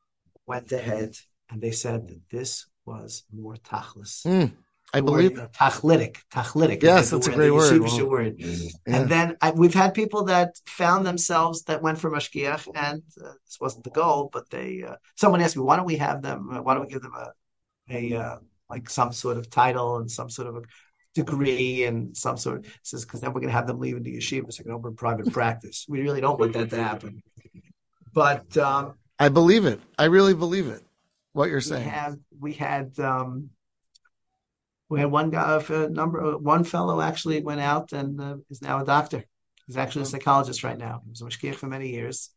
[0.46, 1.14] went ahead
[1.50, 4.26] and they said that this was more tachlis.
[4.26, 4.52] Mm.
[4.94, 6.82] I believe word, tachlitic, tachlitic.
[6.82, 7.82] Yes, that's a great word.
[7.82, 8.06] Wow.
[8.06, 8.36] word.
[8.38, 8.70] Yeah.
[8.86, 13.34] And then I, we've had people that found themselves that went for mashgiach, and uh,
[13.46, 14.84] this wasn't the goal, but they.
[14.84, 16.50] Uh, someone asked me, why don't we have them?
[16.50, 17.32] Uh, why don't we give them a,
[17.90, 18.38] a uh,
[18.70, 20.62] like some sort of title and some sort of a
[21.14, 22.60] degree and some sort.
[22.60, 24.74] Of, says because then we're going to have them leaving the yeshiva so they can
[24.74, 25.86] open private practice.
[25.90, 27.22] We really don't want that to happen.
[28.14, 29.82] But um, I believe it.
[29.98, 30.84] I really believe it.
[31.36, 31.90] What you're we saying.
[32.02, 33.50] had we had um,
[34.90, 38.76] we had one guy, a number, one fellow actually went out and uh, is now
[38.82, 39.22] a doctor.
[39.68, 41.02] He's actually a psychologist right now.
[41.04, 42.30] He was a mashgiach for many years,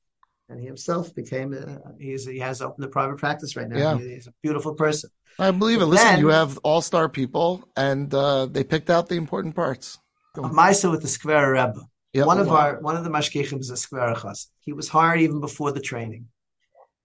[0.48, 1.52] and he himself became.
[1.54, 3.78] A, he's he has opened a private practice right now.
[3.78, 3.98] Yeah.
[3.98, 5.10] He- he's a beautiful person.
[5.38, 5.80] I believe it.
[5.84, 9.54] But Listen, then- you have all star people, and uh, they picked out the important
[9.54, 9.98] parts.
[10.36, 11.80] Maisa with the Skver Rebbe.
[12.14, 12.26] Yep.
[12.26, 12.56] One of Wow.
[12.56, 14.48] our one of the mashgichim is a Skver Chas.
[14.66, 16.26] He was hired even before the training,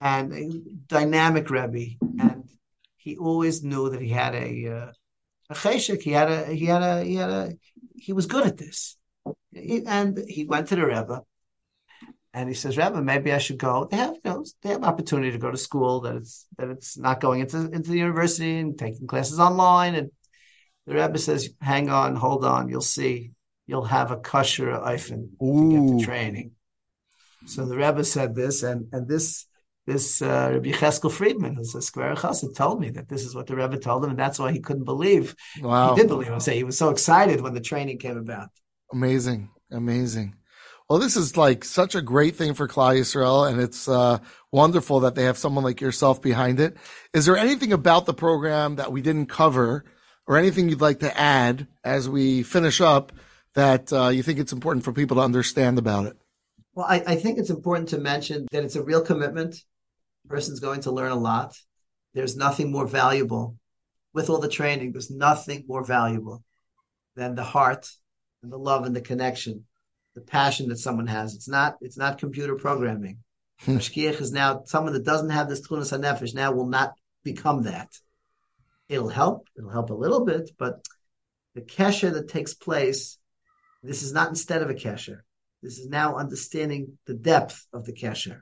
[0.03, 0.49] and a
[0.87, 2.43] dynamic Rebbe, and
[2.97, 4.91] he always knew that he had a uh,
[5.49, 6.01] a cheshik.
[6.01, 7.53] He had a he had a he had a
[7.95, 8.97] he was good at this,
[9.51, 11.21] He- and he went to the Rebbe,
[12.33, 13.87] and he says, Rebbe, maybe I should go.
[13.89, 16.97] They have you know, they have opportunity to go to school that it's that it's
[16.97, 20.11] not going into into the university and taking classes online, and
[20.85, 23.31] the Rebbe says, hang on, hold on, you'll see,
[23.67, 26.51] you'll have a kosher eifin to get the training.
[27.45, 29.45] So the Rebbe said this, and and this
[29.85, 33.47] this uh, Rabbi Cheskel Friedman, who's a Skver chassid, told me that this is what
[33.47, 35.35] the Rebbe told him, and that's why he couldn't believe.
[35.61, 35.93] Wow.
[35.93, 36.39] He did believe him.
[36.39, 38.49] Say he was so excited when the training came about.
[38.91, 39.49] Amazing.
[39.71, 40.35] Amazing.
[40.89, 44.19] Well, this is like such a great thing for Klal Yisrael, and it's uh,
[44.51, 46.77] wonderful that they have someone like yourself behind it.
[47.13, 49.85] Is there anything about the program that we didn't cover,
[50.27, 53.11] or anything you'd like to add as we finish up
[53.55, 56.17] that uh, you think it's important for people to understand about it?
[56.75, 59.63] Well, I, I think it's important to mention that it's a real commitment.
[60.27, 61.55] Person's going to learn a lot.
[62.13, 63.57] There's nothing more valuable
[64.13, 64.91] with all the training.
[64.91, 66.43] There's nothing more valuable
[67.15, 67.89] than the heart
[68.41, 69.65] and the love and the connection,
[70.15, 71.35] the passion that someone has.
[71.35, 73.19] It's not it's not computer programming.
[73.59, 73.77] Hmm.
[73.77, 76.93] Mashgiach is now someone that doesn't have this tchunas hanefesh now will not
[77.23, 77.89] become that.
[78.89, 79.47] It'll help.
[79.57, 80.85] It'll help a little bit, but
[81.55, 83.17] the kesher that takes place,
[83.81, 85.19] this is not instead of a kesher.
[85.61, 88.41] This is now understanding the depth of the kesher,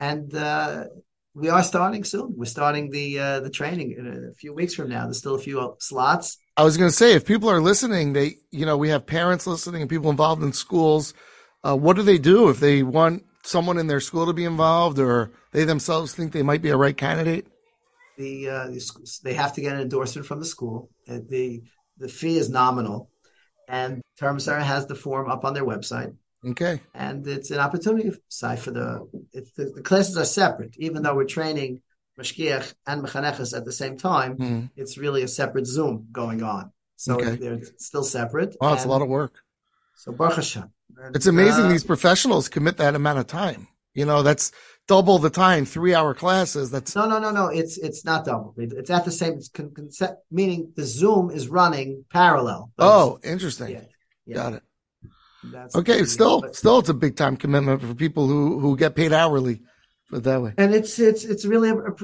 [0.00, 0.84] and uh,
[1.34, 2.34] we are starting soon.
[2.36, 5.04] We're starting the uh, the training in a few weeks from now.
[5.04, 6.38] There's still a few slots.
[6.56, 9.46] I was going to say, if people are listening, they, you know, we have parents
[9.46, 11.14] listening and people involved in schools.
[11.62, 14.98] Uh, what do they do if they want someone in their school to be involved,
[14.98, 17.46] or they themselves think they might be a right candidate?
[18.18, 20.90] The, uh, the they have to get an endorsement from the school.
[21.08, 21.62] Uh, the
[21.98, 23.10] the fee is nominal,
[23.68, 26.14] and Torah Umesorah has the form up on their website.
[26.46, 26.80] Okay.
[26.94, 31.14] and it's an opportunity side for the, it's the the classes are separate, even though
[31.14, 31.82] we're training
[32.18, 34.36] mashgiach and mechaneches at the same time.
[34.36, 34.60] Hmm.
[34.76, 37.36] It's really a separate Zoom going on, so Okay.
[37.36, 38.56] they're still separate.
[38.60, 39.34] Wow, it's a lot of work.
[39.96, 40.64] So Baruch Hashem.
[40.98, 43.68] And, It's amazing uh, these professionals commit that amount of time.
[43.94, 44.50] You know, that's
[44.86, 46.70] double the time, three hour classes.
[46.70, 47.46] That's no, no, no, no.
[47.48, 48.54] It's it's not double.
[48.56, 49.40] It's at the same.
[49.52, 52.70] Con- concept, meaning the Zoom is running parallel.
[52.78, 53.70] oh, interesting.
[53.72, 53.80] yeah,
[54.26, 54.34] yeah.
[54.34, 54.62] Got it.
[55.44, 58.94] That's Okay, still, but- still, it's a big time commitment for people who who get
[58.94, 59.62] paid hourly.
[60.10, 60.54] Put that way.
[60.58, 61.94] and it's it's it's really a, a,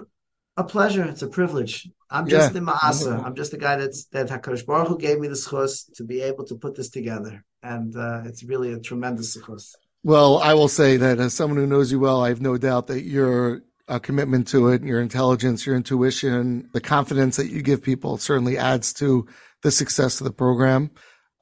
[0.59, 1.05] a pleasure.
[1.05, 1.89] It's a privilege.
[2.09, 2.39] I'm Yeah.
[2.39, 3.07] just the maasa.
[3.07, 3.27] Wonderful.
[3.27, 6.21] I'm just the guy that's that Hakadosh Baruch Hu gave me the schus to be
[6.23, 9.75] able to put this together, and uh, it's really a tremendous schus.
[10.05, 12.87] Well, I will say that as someone who knows you well, I have no doubt
[12.87, 17.83] that your uh, commitment to it, your intelligence, your intuition, the confidence that you give
[17.83, 19.27] people certainly adds to
[19.63, 20.91] the success of the program.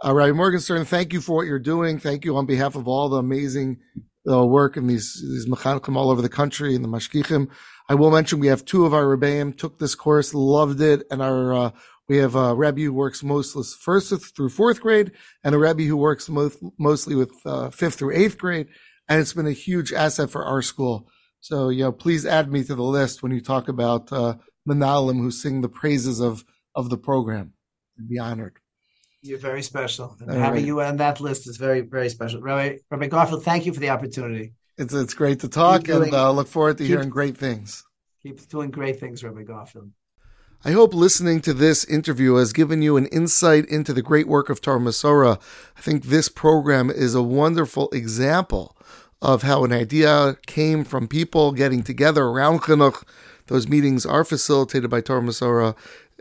[0.03, 1.99] Uh, Rabbi Morgenstern, thank you for what you're doing.
[1.99, 3.79] Thank you on behalf of all the amazing
[4.29, 7.49] uh, work in these these mechanikim all over the country and the mashgichim.
[7.89, 11.23] I will mention we have two of our rebbeim took this course, loved it, and
[11.23, 11.71] our uh,
[12.09, 15.97] we have a rebbe who works mostly first through fourth grade, and a rebbe who
[15.97, 18.69] works most, mostly with uh, fifth through eighth grade,
[19.09, 21.09] and it's been a huge asset for our school.
[21.41, 24.37] So you know, please add me to the list when you talk about uh,
[24.69, 27.53] Menahalim who sing the praises of of the program.
[27.99, 28.59] I'd be honored.
[29.25, 30.67] You're very special, and All having right.
[30.67, 32.43] you on that list is very very special.
[32.43, 34.53] Rabbi Rabbi Garfield, thank you for the opportunity.
[34.77, 37.37] It's it's great to talk, Keep and doing- uh, look forward to keep- hearing great
[37.39, 37.85] things.
[38.23, 39.91] Keep doing great things, Rabbi Garfield.
[40.67, 44.49] I hope listening to this interview has given you an insight into the great work
[44.51, 45.39] of Torah Umesorah.
[45.77, 48.77] I think this program is a wonderful example
[49.23, 53.03] of how an idea came from people getting together around Chinuch.
[53.49, 55.77] Those meetings are facilitated by Torah Umesorah.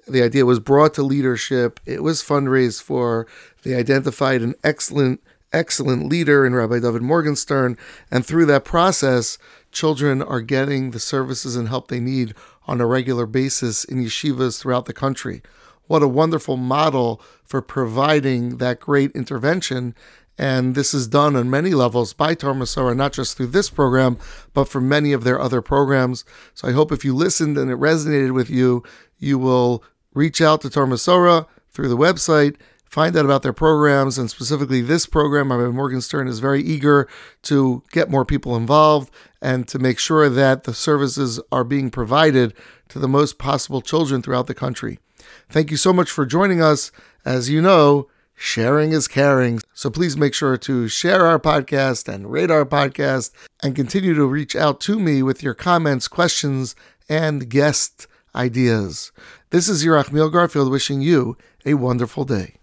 [0.07, 1.79] The idea was brought to leadership.
[1.85, 3.25] It was fundraised for.
[3.63, 5.21] They identified an excellent,
[5.53, 7.77] excellent leader in Rabbi David Morgenstern.
[8.11, 9.37] And through that process,
[9.71, 12.33] children are getting the services and help they need
[12.67, 15.41] on a regular basis in yeshivas throughout the country.
[15.87, 19.95] What a wonderful model for providing that great intervention.
[20.37, 24.17] And this is done on many levels by Torah not just through this program,
[24.53, 26.25] but for many of their other programs.
[26.53, 28.83] So I hope if you listened and it resonated with you,
[29.19, 29.83] you will
[30.13, 32.55] reach out to Torah Umesorah, through the website,
[32.85, 35.51] find out about their programs, and specifically this program.
[35.51, 37.07] Rabbi Morgenstern is very eager
[37.43, 39.11] to get more people involved
[39.41, 42.53] and to make sure that the services are being provided
[42.89, 44.99] to the most possible children throughout the country.
[45.49, 46.91] Thank you so much for joining us.
[47.25, 49.61] As you know, sharing is caring.
[49.73, 53.31] So please make sure to share our podcast and rate our podcast
[53.63, 56.75] and continue to reach out to me with your comments, questions,
[57.09, 59.11] and guest ideas.
[59.53, 62.55] This is Yerachmiel Garfield wishing you a wonderful day.